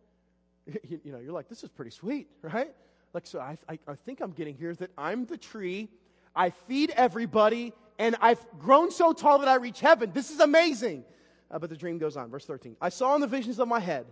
[0.87, 2.71] You, you know, you're like, this is pretty sweet, right?
[3.13, 5.89] like, so I, I, I think I'm getting here that I'm the tree,
[6.35, 10.11] I feed everybody, and I've grown so tall that I reach heaven.
[10.13, 11.03] This is amazing.
[11.49, 12.29] Uh, but the dream goes on.
[12.29, 12.75] Verse 13.
[12.79, 14.05] I saw in the visions of my head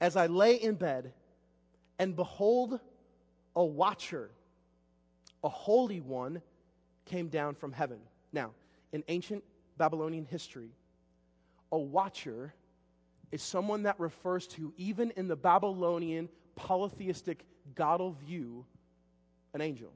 [0.00, 1.12] as I lay in bed,
[1.98, 2.78] and behold,
[3.56, 4.30] a watcher,
[5.42, 6.40] a holy one,
[7.04, 7.98] came down from heaven.
[8.32, 8.52] Now,
[8.92, 9.42] in ancient
[9.76, 10.70] Babylonian history,
[11.74, 12.54] a watcher
[13.32, 18.64] is someone that refers to, even in the Babylonian polytheistic Godal view,
[19.54, 19.92] an angel.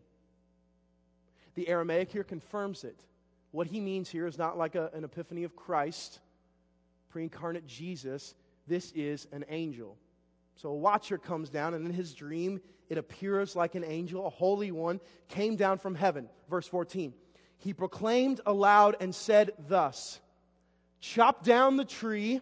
[1.54, 3.04] The Aramaic here confirms it.
[3.52, 6.18] What he means here is not like a, an epiphany of Christ,
[7.10, 8.34] pre incarnate Jesus.
[8.66, 9.96] This is an angel.
[10.56, 14.30] So a watcher comes down, and in his dream, it appears like an angel, a
[14.30, 16.28] holy one, came down from heaven.
[16.50, 17.14] Verse 14.
[17.58, 20.20] He proclaimed aloud and said thus
[21.00, 22.40] Chop down the tree,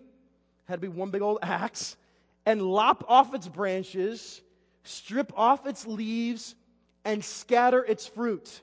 [0.67, 1.97] had to be one big old axe,
[2.45, 4.41] and lop off its branches
[4.87, 6.55] strip off its leaves,
[7.05, 8.61] and scatter its fruit.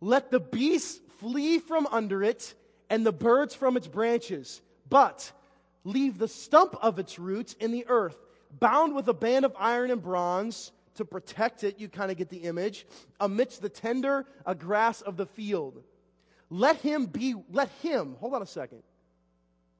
[0.00, 2.54] Let the beasts flee from under it,
[2.88, 5.30] and the birds from its branches, but
[5.84, 8.16] leave the stump of its roots in the earth,
[8.58, 11.78] bound with a band of iron and bronze to protect it.
[11.78, 12.86] You kind of get the image,
[13.20, 14.24] amidst the tender
[14.58, 15.82] grass of the field.
[16.50, 18.82] Let him be, let him, hold on a second.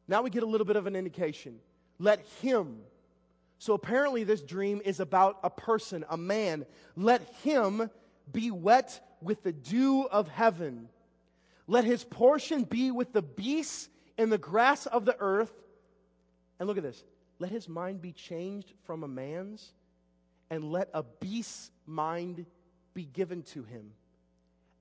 [0.06, 1.58] Now we get a little bit of an indication.
[1.98, 2.78] Let him
[3.58, 6.64] so apparently, this dream is about a person, a man.
[6.96, 7.90] Let him
[8.32, 10.88] be wet with the dew of heaven.
[11.66, 15.52] Let his portion be with the beasts in the grass of the earth.
[16.58, 17.02] And look at this.
[17.40, 19.72] Let his mind be changed from a man's,
[20.50, 22.46] and let a beast's mind
[22.94, 23.90] be given to him.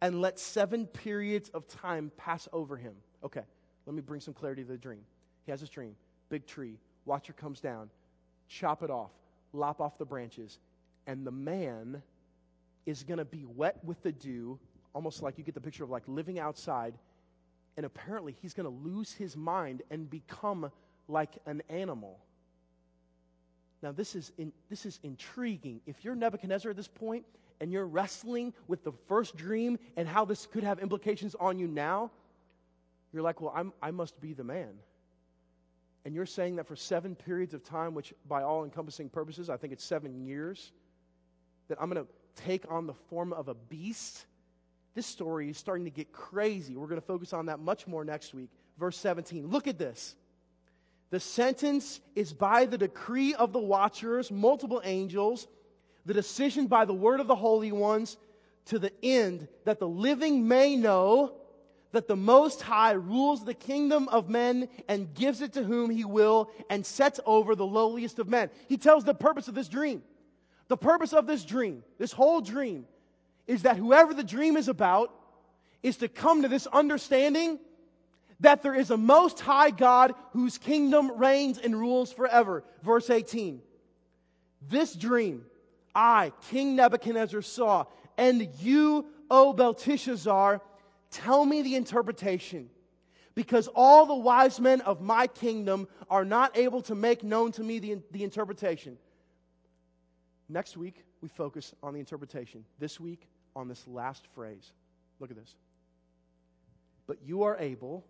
[0.01, 2.93] And let seven periods of time pass over him.
[3.23, 3.41] Okay,
[3.85, 5.01] let me bring some clarity to the dream.
[5.45, 5.95] He has this dream
[6.29, 7.89] big tree, watcher comes down
[8.47, 9.11] chop it off,
[9.53, 10.59] lop off the branches,
[11.05, 12.01] and the man
[12.85, 14.57] is going to be wet with the dew,
[14.93, 16.93] almost like you get the picture of like living outside,
[17.75, 20.71] and apparently he's going to lose his mind and become
[21.07, 22.17] like an animal.
[23.83, 25.81] Now, this is, in, this is intriguing.
[25.85, 27.25] If you're Nebuchadnezzar at this point
[27.59, 31.67] and you're wrestling with the first dream and how this could have implications on you
[31.67, 32.11] now,
[33.11, 34.73] you're like, well, I'm, I must be the man.
[36.05, 39.57] And you're saying that for seven periods of time, which by all encompassing purposes, I
[39.57, 40.71] think it's seven years,
[41.67, 44.25] that I'm going to take on the form of a beast.
[44.93, 46.75] This story is starting to get crazy.
[46.75, 48.49] We're going to focus on that much more next week.
[48.79, 49.47] Verse 17.
[49.47, 50.15] Look at this.
[51.09, 55.47] The sentence is by the decree of the watchers, multiple angels,
[56.07, 58.17] the decision by the word of the holy ones,
[58.65, 61.33] to the end that the living may know
[61.91, 66.05] that the Most High rules the kingdom of men and gives it to whom he
[66.05, 68.49] will and sets over the lowliest of men.
[68.67, 70.01] He tells the purpose of this dream.
[70.67, 72.85] The purpose of this dream, this whole dream,
[73.45, 75.13] is that whoever the dream is about
[75.81, 77.59] is to come to this understanding
[78.41, 82.63] that there is a most high God whose kingdom reigns and rules forever.
[82.83, 83.61] Verse 18.
[84.69, 85.45] This dream
[85.97, 87.85] I, King Nebuchadnezzar, saw,
[88.19, 90.61] and you, O Belteshazzar,
[91.09, 92.69] tell me the interpretation.
[93.33, 97.63] Because all the wise men of my kingdom are not able to make known to
[97.63, 98.97] me the, the interpretation.
[100.47, 102.63] Next week, we focus on the interpretation.
[102.77, 104.71] This week, on this last phrase.
[105.19, 105.55] Look at this.
[107.07, 108.05] But you are able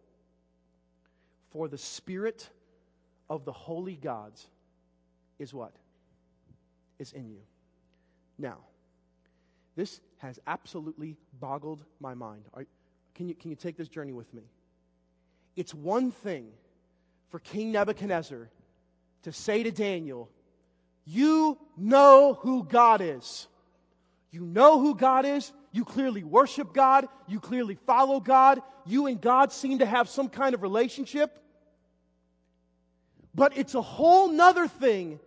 [1.52, 2.50] for the Spirit
[3.30, 4.46] of the holy gods
[5.40, 5.74] is what?
[7.00, 7.40] Is in you.
[8.38, 8.58] Now,
[9.76, 12.44] this has absolutely boggled my mind.
[12.54, 12.66] Are,
[13.16, 14.44] can, you, can you take this journey with me?
[15.56, 16.48] It's one thing
[17.30, 18.50] for King Nebuchadnezzar
[19.24, 20.30] to say to Daniel,
[21.06, 23.48] You know who God is.
[24.32, 25.52] You know who God is.
[25.72, 27.08] You clearly worship God.
[27.28, 28.62] You clearly follow God.
[28.86, 31.40] You and God seem to have some kind of relationship.
[33.34, 35.20] But it's a whole nother thing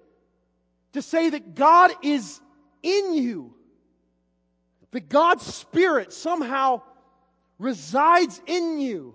[0.92, 2.40] to say that God is
[2.82, 3.54] in you.
[4.92, 6.82] That God's Spirit somehow
[7.58, 9.14] resides in you.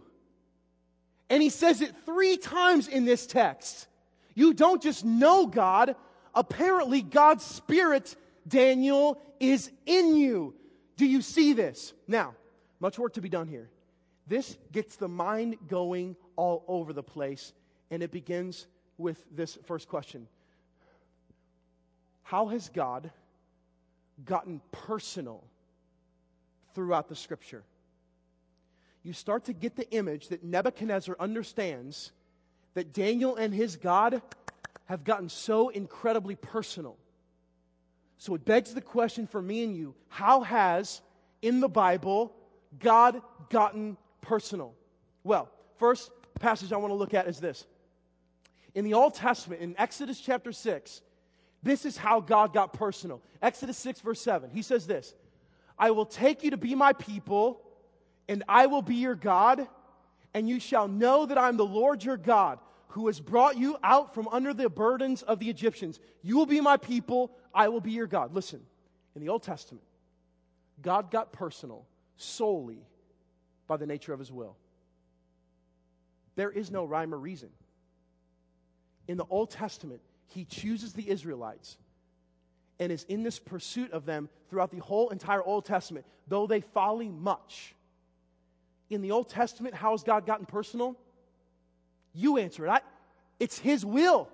[1.30, 3.88] And he says it three times in this text.
[4.36, 5.96] You don't just know God,
[6.34, 8.16] apparently God's Spirit,
[8.48, 10.54] Daniel, is in you.
[10.98, 11.94] Do you see this?
[12.08, 12.36] Now,
[12.80, 13.70] much work to be done here.
[14.28, 17.54] This gets the mind going all over the place,
[17.92, 20.28] and it begins with this first question
[22.24, 23.12] How has God
[24.24, 25.44] gotten personal
[26.74, 27.64] throughout the scripture?
[29.04, 32.12] You start to get the image that Nebuchadnezzar understands
[32.74, 34.22] that Daniel and his God
[34.86, 36.98] have gotten so incredibly personal.
[38.18, 41.02] So it begs the question for me and you how has,
[41.42, 42.34] in the Bible,
[42.80, 44.74] God gotten personal?
[45.24, 47.66] Well, first passage I want to look at is this
[48.74, 51.02] in the Old Testament, in Exodus chapter 6,
[51.66, 53.22] this is how God got personal.
[53.42, 54.52] Exodus 6, verse 7.
[54.52, 55.16] He says this
[55.78, 57.60] I will take you to be my people,
[58.30, 59.68] and I will be your God,
[60.34, 64.14] and you shall know that I'm the Lord your God, who has brought you out
[64.14, 66.00] from under the burdens of the Egyptians.
[66.22, 68.34] You will be my people, I will be your God.
[68.34, 68.62] Listen,
[69.16, 69.84] in the Old Testament,
[70.84, 72.86] God got personal solely
[73.68, 74.56] by the nature of his will.
[76.36, 77.50] There is no rhyme or reason
[79.08, 81.78] in the Old Testament, he chooses the Israelites
[82.80, 86.62] and is in this pursuit of them throughout the whole entire Old Testament, though they
[86.62, 87.76] folly much.
[88.90, 90.96] In the Old Testament, how has God gotten personal?
[92.14, 92.70] You answer it.
[92.70, 92.82] I,
[93.40, 94.30] it's His will.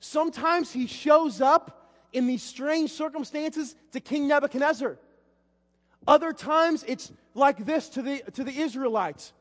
[0.00, 4.98] Sometimes He shows up in these strange circumstances to King Nebuchadnezzar.
[6.06, 9.32] Other times, it's like this to the, to the Israelites.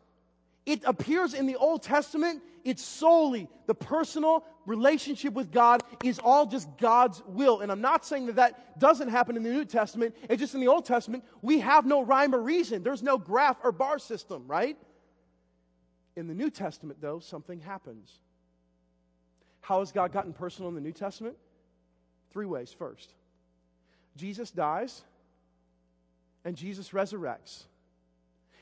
[0.65, 6.47] It appears in the Old Testament it's solely the personal relationship with God is all
[6.47, 7.61] just God's will.
[7.61, 10.15] And I'm not saying that that doesn't happen in the New Testament.
[10.27, 12.81] It's just in the Old Testament, we have no rhyme or reason.
[12.81, 14.77] There's no graph or bar system, right?
[16.15, 18.19] In the New Testament, though, something happens.
[19.61, 21.37] How has God gotten personal in the New Testament?
[22.31, 22.75] Three ways.
[22.77, 23.13] First,
[24.17, 25.03] Jesus dies
[26.43, 27.65] and Jesus resurrects.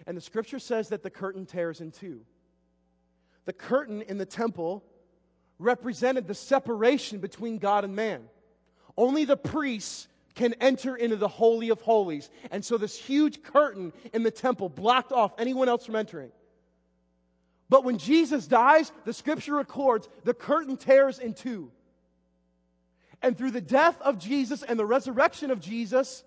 [0.06, 2.26] And the scripture says that the curtain tears in two
[3.46, 4.84] the curtain in the temple
[5.60, 8.24] represented the separation between God and man.
[8.98, 12.30] Only the priests can enter into the Holy of Holies.
[12.52, 16.32] And so this huge curtain in the temple blocked off anyone else from entering.
[17.70, 21.72] But when Jesus dies, the scripture records the curtain tears in two.
[23.22, 26.24] And through the death of Jesus and the resurrection of Jesus,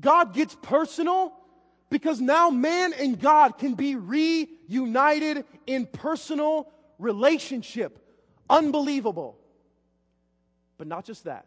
[0.00, 1.32] God gets personal
[1.90, 6.68] because now man and God can be reunited in personal
[6.98, 7.98] relationship.
[8.50, 9.38] Unbelievable.
[10.78, 11.46] But not just that.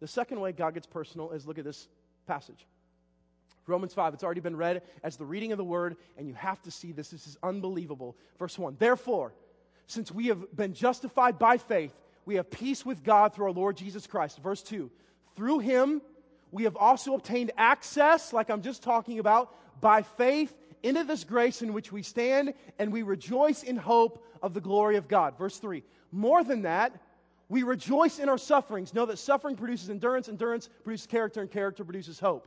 [0.00, 1.88] The second way God gets personal is look at this
[2.26, 2.66] passage.
[3.66, 6.60] Romans 5, it's already been read as the reading of the word, and you have
[6.62, 7.08] to see this.
[7.08, 8.16] This is unbelievable.
[8.38, 9.32] Verse 1 Therefore,
[9.86, 11.94] since we have been justified by faith,
[12.26, 14.38] we have peace with God through our Lord Jesus Christ.
[14.42, 14.90] Verse 2
[15.36, 16.02] Through him,
[16.50, 21.62] we have also obtained access, like I'm just talking about, by faith into this grace
[21.62, 25.36] in which we stand, and we rejoice in hope of the glory of God.
[25.38, 25.82] Verse 3.
[26.12, 26.92] More than that,
[27.48, 28.94] we rejoice in our sufferings.
[28.94, 32.46] Know that suffering produces endurance, endurance produces character, and character produces hope.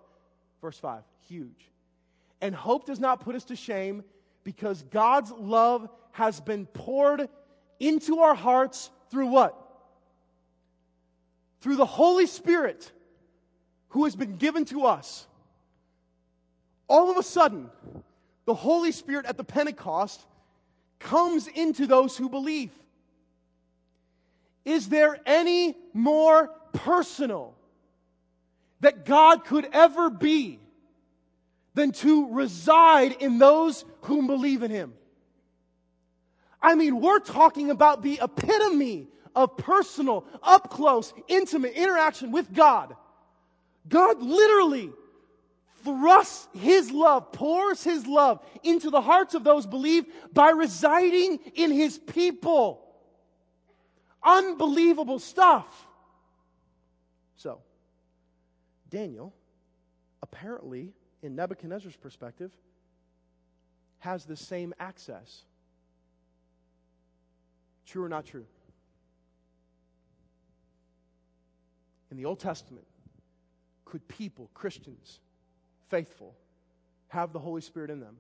[0.62, 1.04] Verse 5.
[1.28, 1.72] Huge.
[2.42, 4.04] And hope does not put us to shame
[4.44, 7.28] because God's love has been poured
[7.80, 9.56] into our hearts through what?
[11.62, 12.92] Through the Holy Spirit
[13.90, 15.28] who has been given to us.
[16.88, 17.70] All of a sudden,
[18.46, 20.26] the Holy Spirit at the Pentecost
[21.00, 22.72] comes into those who believe.
[24.66, 27.56] Is there any more personal
[28.82, 30.60] that God could ever be
[31.74, 34.94] than to reside in those who believe in Him?
[36.62, 42.96] I mean, we're talking about the epitome of personal, up close, intimate interaction with God.
[43.88, 44.92] God literally
[45.84, 51.72] thrusts his love, pours his love into the hearts of those believe by residing in
[51.72, 52.84] his people.
[54.24, 55.88] Unbelievable stuff.
[57.36, 57.60] So,
[58.90, 59.34] Daniel,
[60.22, 62.52] apparently, in Nebuchadnezzar's perspective,
[64.00, 65.44] has the same access.
[67.86, 68.46] True or not true?
[72.10, 72.87] In the Old Testament,
[73.90, 75.20] could people, Christians,
[75.90, 76.36] faithful,
[77.08, 78.18] have the Holy Spirit in them?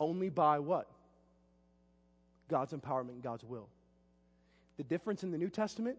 [0.00, 0.88] Only by what?
[2.48, 3.68] God's empowerment and God's will.
[4.76, 5.98] The difference in the New Testament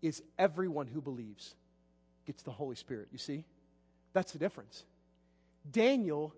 [0.00, 1.54] is everyone who believes
[2.26, 3.08] gets the Holy Spirit.
[3.12, 3.44] You see?
[4.12, 4.84] That's the difference.
[5.70, 6.34] Daniel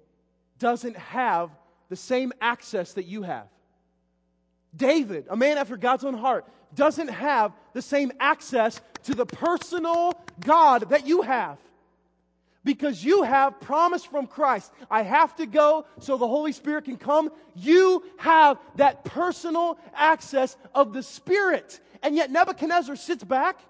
[0.59, 1.51] doesn't have
[1.89, 3.49] the same access that you have.
[4.77, 10.13] David, a man after God's own heart, doesn't have the same access to the personal
[10.41, 11.59] God that you have.
[12.65, 14.73] Because you have promise from Christ.
[14.91, 17.31] I have to go so the Holy Spirit can come.
[17.55, 21.79] You have that personal access of the Spirit.
[22.03, 23.61] And yet Nebuchadnezzar sits back,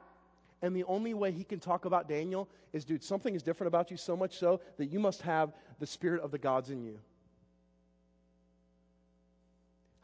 [0.63, 3.91] and the only way he can talk about Daniel is, dude, something is different about
[3.91, 6.99] you so much so that you must have the Spirit of the gods in you.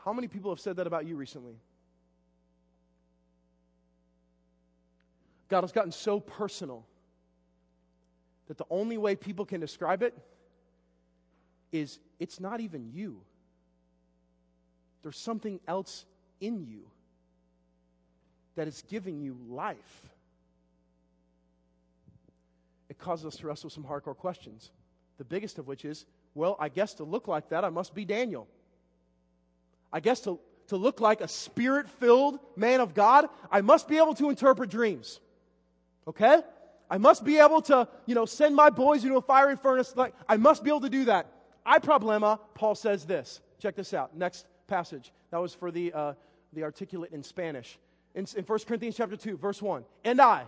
[0.04, 1.56] How many people have said that about you recently?
[5.48, 6.86] God has gotten so personal
[8.46, 10.16] that the only way people can describe it
[11.72, 13.20] is it's not even you.
[15.02, 16.04] There's something else
[16.40, 16.82] in you
[18.54, 20.10] that is giving you life.
[22.88, 24.70] It causes us to wrestle some hardcore questions.
[25.18, 28.04] The biggest of which is well, I guess to look like that, I must be
[28.04, 28.46] Daniel.
[29.92, 30.38] I guess to,
[30.68, 34.70] to look like a spirit filled man of God, I must be able to interpret
[34.70, 35.20] dreams.
[36.06, 36.40] Okay?
[36.90, 39.94] I must be able to, you know, send my boys into a fiery furnace.
[39.94, 41.26] Like, I must be able to do that.
[41.64, 43.40] I problema, Paul says this.
[43.60, 44.16] Check this out.
[44.16, 45.12] Next passage.
[45.30, 46.14] That was for the, uh,
[46.52, 47.78] the articulate in Spanish.
[48.14, 49.84] In, in 1 Corinthians chapter 2, verse 1.
[50.04, 50.46] And I,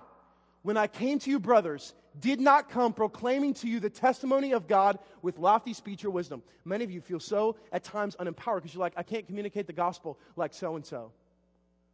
[0.62, 4.68] when I came to you, brothers, did not come proclaiming to you the testimony of
[4.68, 6.42] God with lofty speech or wisdom.
[6.64, 9.72] Many of you feel so at times unempowered because you're like, I can't communicate the
[9.72, 11.12] gospel like so and so.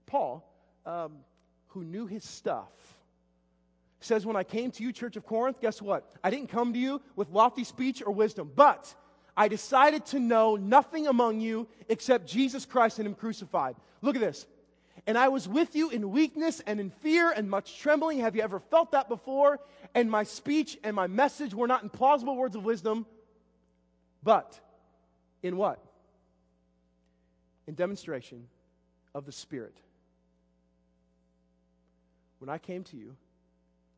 [0.07, 0.45] Paul,
[0.87, 1.19] um,
[1.69, 2.71] who knew his stuff,
[4.01, 6.13] says, When I came to you, Church of Corinth, guess what?
[6.23, 8.93] I didn't come to you with lofty speech or wisdom, but
[9.37, 13.77] I decided to know nothing among you except Jesus Christ and Him crucified.
[14.03, 14.47] Look at this.
[15.09, 18.21] And I was with you in weakness and in fear and much trembling.
[18.21, 19.59] Have you ever felt that before?
[19.95, 23.07] And my speech and my message were not in plausible words of wisdom,
[24.23, 24.61] but
[25.43, 25.83] in what?
[27.67, 28.49] In demonstration
[29.15, 29.79] of the Spirit.
[32.39, 33.17] When I came to you,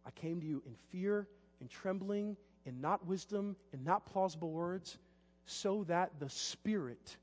[0.06, 1.26] I came to you in fear
[1.58, 2.36] and trembling,
[2.66, 4.96] in not wisdom, in not plausible words,
[5.44, 7.16] so that the Spirit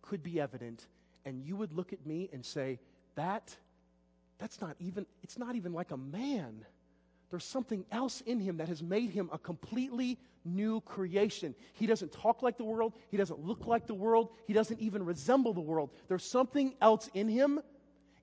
[0.00, 0.86] could be evident,
[1.26, 2.78] and you would look at me and say,
[3.16, 3.54] That,
[4.38, 6.64] that's not even, it's not even like a man.
[7.30, 11.54] There's something else in him that has made him a completely new creation.
[11.72, 12.92] He doesn't talk like the world.
[13.10, 14.30] He doesn't look like the world.
[14.46, 15.90] He doesn't even resemble the world.
[16.08, 17.60] There's something else in him.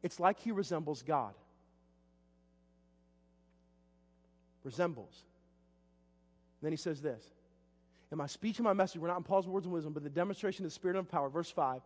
[0.04, 1.34] It's like he resembles God.
[4.64, 5.24] resembles.
[6.60, 7.24] And then he says this
[8.12, 10.10] In my speech and my message were not in Paul's words of wisdom, but the
[10.10, 11.30] demonstration of the Spirit of power.
[11.30, 11.82] Verse 5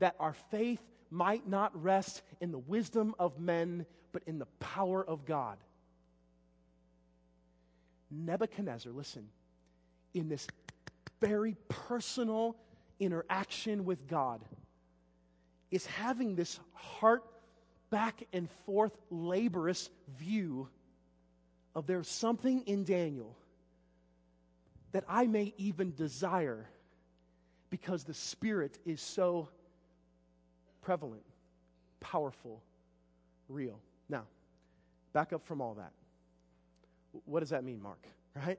[0.00, 0.80] that our faith
[1.10, 5.58] might not rest in the wisdom of men, but in the power of God.
[8.10, 9.28] Nebuchadnezzar, listen,
[10.14, 10.46] in this
[11.20, 12.56] very personal
[13.00, 14.40] interaction with God,
[15.70, 17.24] is having this heart
[17.90, 20.68] back and forth laborious view
[21.74, 23.36] of there's something in Daniel
[24.92, 26.66] that I may even desire
[27.70, 29.48] because the Spirit is so
[30.88, 31.22] prevalent,
[32.00, 32.62] powerful,
[33.46, 33.78] real.
[34.08, 34.22] Now,
[35.12, 35.92] back up from all that.
[37.26, 38.02] What does that mean, Mark?
[38.34, 38.58] Right?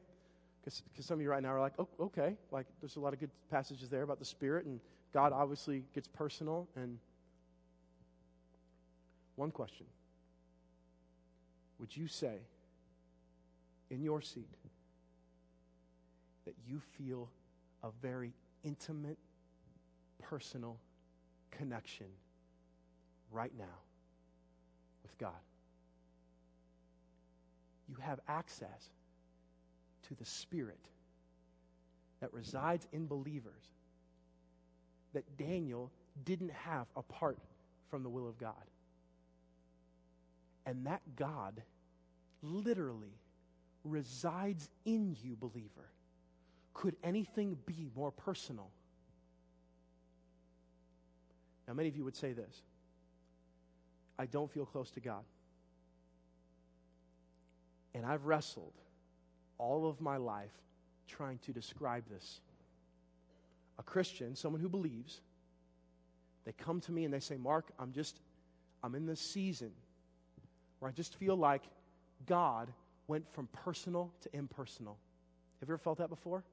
[0.63, 3.19] Because some of you right now are like, oh, okay, like there's a lot of
[3.19, 4.79] good passages there about the Spirit, and
[5.13, 6.67] God obviously gets personal.
[6.75, 6.99] And
[9.35, 9.85] one question
[11.79, 12.35] Would you say
[13.89, 14.49] in your seat
[16.45, 17.29] that you feel
[17.81, 19.17] a very intimate,
[20.21, 20.77] personal
[21.51, 22.07] connection
[23.31, 23.65] right now
[25.03, 25.31] with God?
[27.87, 28.89] You have access
[30.07, 30.79] to the Spirit
[32.19, 33.63] that resides in believers
[35.13, 35.91] that Daniel
[36.25, 37.37] didn't have apart
[37.89, 38.53] from the will of God.
[40.65, 41.61] And that God
[42.43, 43.17] literally
[43.83, 45.89] resides in you, believer.
[46.73, 48.69] Could anything be more personal?
[51.69, 52.63] Now, many of you would say this
[54.17, 55.23] I don't feel close to God.
[57.93, 58.73] And I've wrestled
[59.59, 60.51] all of my life
[61.07, 62.41] trying to describe this.
[63.77, 65.21] A Christian, someone who believes,
[66.45, 68.19] they come to me and they say, Mark, I'm just,
[68.83, 69.71] I'm in this season
[70.79, 71.63] where I just feel like
[72.25, 72.69] God
[73.07, 74.97] went from personal to impersonal.
[75.59, 76.43] Have you ever felt that before?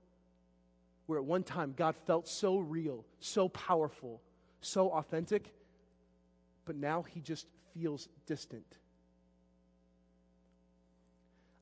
[1.07, 4.21] Where at one time God felt so real, so powerful,
[4.67, 5.53] so authentic,
[6.65, 8.67] but now he just feels distant.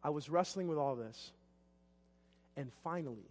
[0.02, 1.32] I was wrestling with all this.
[2.57, 3.28] And finally,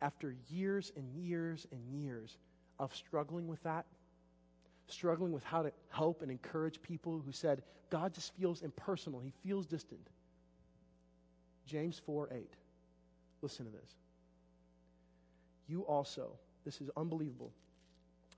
[0.00, 2.36] after years and years and years
[2.78, 3.86] of struggling with that,
[4.86, 9.32] struggling with how to help and encourage people who said, God just feels impersonal, he
[9.42, 10.06] feels distant.
[11.66, 12.50] James 4 8.
[13.42, 13.94] Listen to this.
[15.68, 16.30] You also,
[16.64, 17.52] this is unbelievable.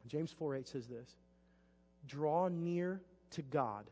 [0.06, 1.16] James 4 8 says this
[2.06, 3.90] Draw near to God,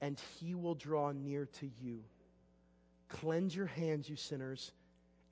[0.00, 2.02] and he will draw near to you.
[3.08, 4.72] Cleanse your hands, you sinners,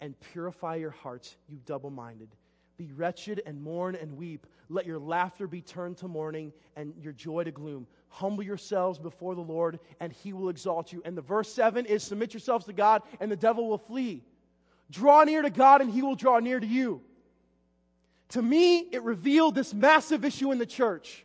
[0.01, 2.29] and purify your hearts, you double minded.
[2.77, 4.47] Be wretched and mourn and weep.
[4.69, 7.87] Let your laughter be turned to mourning and your joy to gloom.
[8.09, 11.01] Humble yourselves before the Lord, and he will exalt you.
[11.05, 14.25] And the verse 7 is submit yourselves to God, and the devil will flee.
[14.91, 17.01] Draw near to God, and he will draw near to you.
[18.31, 21.25] To me, it revealed this massive issue in the church.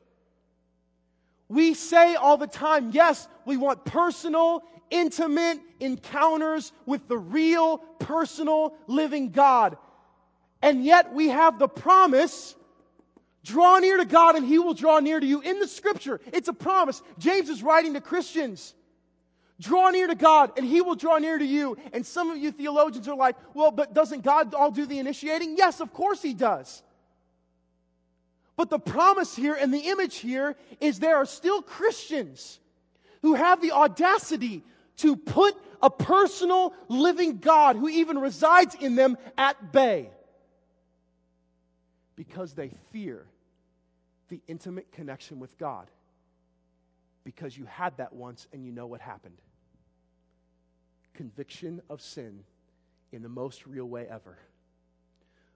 [1.49, 8.75] We say all the time, yes, we want personal, intimate encounters with the real, personal,
[8.87, 9.77] living God.
[10.61, 12.55] And yet we have the promise
[13.43, 15.41] draw near to God and he will draw near to you.
[15.41, 17.01] In the scripture, it's a promise.
[17.17, 18.75] James is writing to Christians.
[19.59, 21.77] Draw near to God and he will draw near to you.
[21.93, 25.57] And some of you theologians are like, well, but doesn't God all do the initiating?
[25.57, 26.83] Yes, of course he does.
[28.61, 32.59] But the promise here and the image here is there are still Christians
[33.23, 34.63] who have the audacity
[34.97, 40.11] to put a personal living God who even resides in them at bay
[42.15, 43.25] because they fear
[44.29, 45.89] the intimate connection with God
[47.23, 49.41] because you had that once and you know what happened.
[51.15, 52.43] Conviction of sin
[53.11, 54.37] in the most real way ever.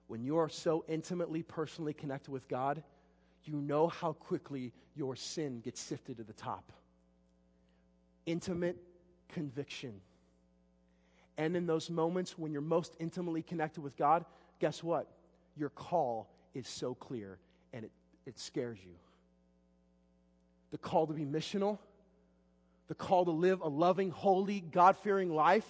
[0.08, 2.82] When you are so intimately, personally connected with God,
[3.46, 6.72] you know how quickly your sin gets sifted to the top.
[8.24, 8.76] Intimate
[9.28, 10.00] conviction.
[11.38, 14.24] And in those moments when you're most intimately connected with God,
[14.58, 15.06] guess what?
[15.56, 17.38] Your call is so clear
[17.72, 17.90] and it,
[18.26, 18.94] it scares you.
[20.70, 21.78] The call to be missional,
[22.88, 25.66] the call to live a loving, holy, God fearing life,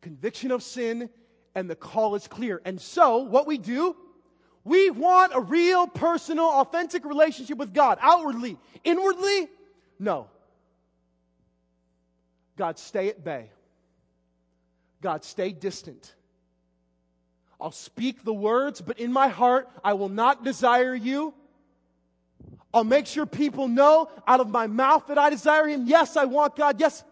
[0.00, 1.08] conviction of sin,
[1.54, 2.60] and the call is clear.
[2.64, 3.96] And so, what we do,
[4.64, 8.56] we want a real, personal, authentic relationship with God outwardly.
[8.82, 9.48] Inwardly,
[9.98, 10.28] no.
[12.56, 13.50] God, stay at bay.
[15.02, 16.14] God, stay distant.
[17.60, 21.34] I'll speak the words, but in my heart, I will not desire you.
[22.72, 25.84] I'll make sure people know out of my mouth that I desire Him.
[25.86, 26.80] Yes, I want God.
[26.80, 27.04] Yes.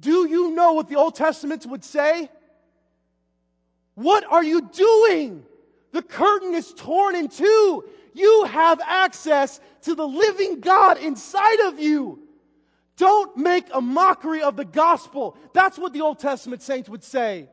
[0.00, 2.30] Do you know what the Old Testament would say?
[3.94, 5.44] What are you doing?
[5.92, 7.84] The curtain is torn in two.
[8.14, 12.20] You have access to the living God inside of you.
[12.96, 15.36] Don't make a mockery of the gospel.
[15.54, 17.48] That's what the Old Testament saints would say.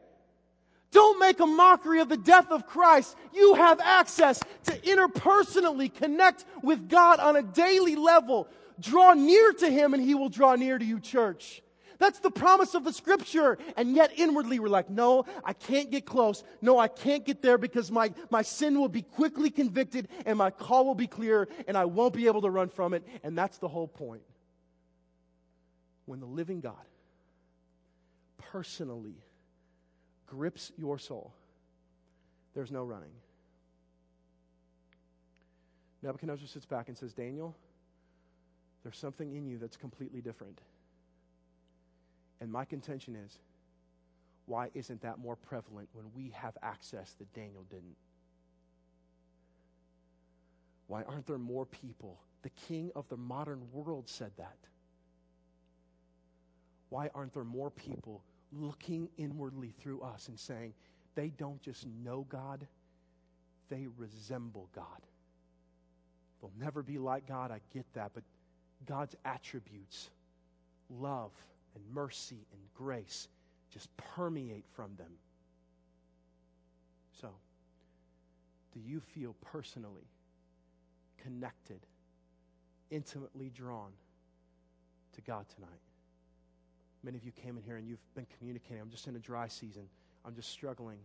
[0.92, 3.16] Don't make a mockery of the death of Christ.
[3.34, 8.48] You have access to interpersonally connect with God on a daily level.
[8.80, 11.62] Draw near to Him and He will draw near to you, church.
[12.00, 13.58] That's the promise of the scripture.
[13.76, 16.44] And yet inwardly we're like, no, I can't get close.
[16.62, 20.52] No, I can't get there because my, my sin will be quickly convicted and my
[20.52, 23.06] call will be clear and I won't be able to run from it.
[23.24, 24.22] And that's the whole point.
[26.06, 26.74] When the living God
[28.38, 29.16] personally
[30.26, 31.34] grips your soul,
[32.54, 33.12] there's no running.
[36.02, 37.56] Nebuchadnezzar sits back and says, Daniel,
[38.84, 40.62] there's something in you that's completely different.
[42.40, 43.40] And my contention is,
[44.46, 47.98] why isn't that more prevalent when we have access that Daniel didn't?
[50.88, 52.18] Why aren't there more people?
[52.44, 54.56] The king of the modern world said that.
[56.90, 58.24] Why aren't there more people
[58.54, 60.74] looking inwardly through us and saying,
[61.16, 62.66] they don't just know God,
[63.70, 65.02] they resemble God?
[66.40, 68.24] They'll never be like God, I get that, but
[68.86, 70.10] God's attributes,
[70.90, 71.32] love
[71.78, 73.28] and mercy and grace,
[73.70, 75.12] just permeate from them.
[77.22, 77.30] So,
[78.74, 80.08] do you feel personally
[81.22, 81.80] connected,
[82.90, 83.92] intimately drawn
[85.14, 85.70] to God tonight?
[87.04, 88.82] Many of you came in here and you've been communicating.
[88.82, 89.84] I'm just in a dry season.
[90.26, 90.98] I'm just struggling.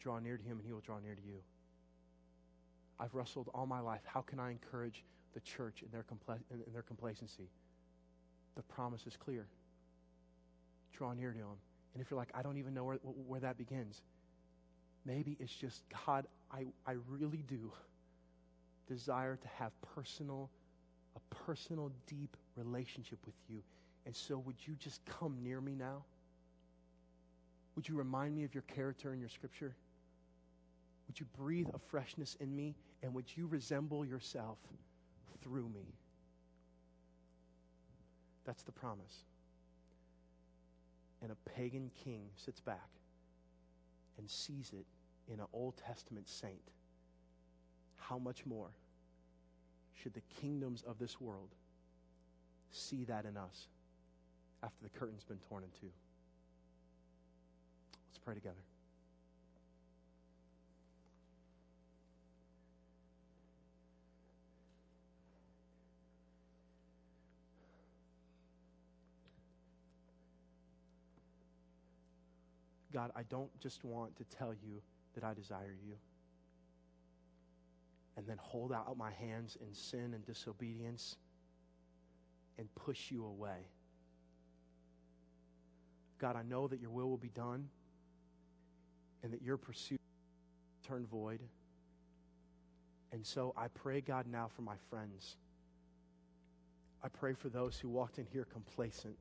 [0.00, 1.38] Draw near to Him and He will draw near to you.
[2.98, 4.00] I've wrestled all my life.
[4.04, 5.04] How can I encourage
[5.34, 7.48] the church in their, compla- in their complacency?
[8.56, 9.46] The promise is clear.
[10.96, 11.46] Draw near to Him.
[11.94, 14.00] And if you're like, I don't even know where, where that begins,
[15.04, 17.72] maybe it's just, God, I, I really do
[18.88, 20.50] desire to have personal,
[21.16, 23.62] a personal, deep relationship with you.
[24.04, 26.04] And so would you just come near me now?
[27.74, 29.74] Would you remind me of your character and your scripture?
[31.08, 32.74] Would you breathe a freshness in me?
[33.02, 34.58] And would you resemble yourself
[35.42, 35.94] through me?
[38.46, 39.24] That's the promise.
[41.20, 42.88] And a pagan king sits back
[44.18, 44.86] and sees it
[45.32, 46.70] in an Old Testament saint.
[47.96, 48.68] How much more
[49.94, 51.48] should the kingdoms of this world
[52.70, 53.66] see that in us
[54.62, 55.92] after the curtain's been torn in two?
[58.08, 58.62] Let's pray together.
[72.96, 74.80] God, I don't just want to tell you
[75.14, 75.96] that I desire you
[78.16, 81.14] and then hold out my hands in sin and disobedience
[82.56, 83.68] and push you away.
[86.18, 87.68] God, I know that your will will be done
[89.22, 90.00] and that your pursuit
[90.88, 91.42] turn void.
[93.12, 95.36] And so I pray, God, now for my friends.
[97.04, 99.16] I pray for those who walked in here complacent,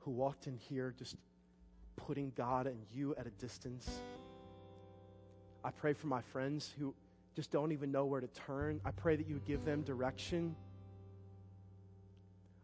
[0.00, 1.16] who walked in here just
[2.06, 3.88] putting God and you at a distance.
[5.64, 6.94] I pray for my friends who
[7.34, 8.80] just don't even know where to turn.
[8.84, 10.56] I pray that you would give them direction.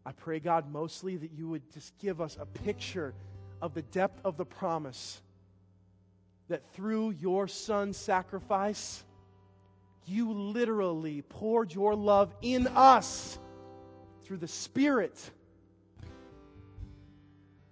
[0.05, 3.14] I pray, God, mostly that you would just give us a picture
[3.61, 5.20] of the depth of the promise
[6.49, 9.05] that through your son's sacrifice,
[10.07, 13.39] you literally poured your love in us
[14.22, 15.30] through the Spirit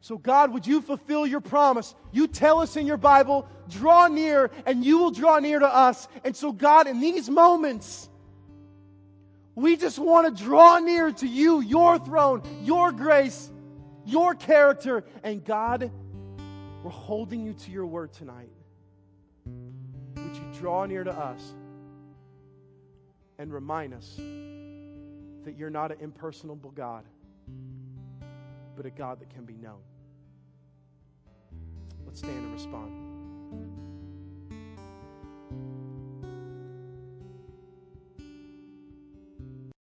[0.04, 1.94] so, God, would you fulfill your promise?
[2.12, 6.08] You tell us in your Bible, draw near, and you will draw near to us.
[6.24, 8.10] And so, God, in these moments,
[9.54, 13.50] we just want to draw near to you, your throne, your grace,
[14.04, 15.04] your character.
[15.22, 15.90] And God,
[16.82, 18.50] we're holding you to your word tonight.
[19.46, 21.54] Would you draw near to us
[23.38, 24.16] and remind us
[25.46, 27.04] that you're not an impersonable God,
[28.76, 29.80] but a God that can be known?
[32.14, 33.83] Let's stand and respond.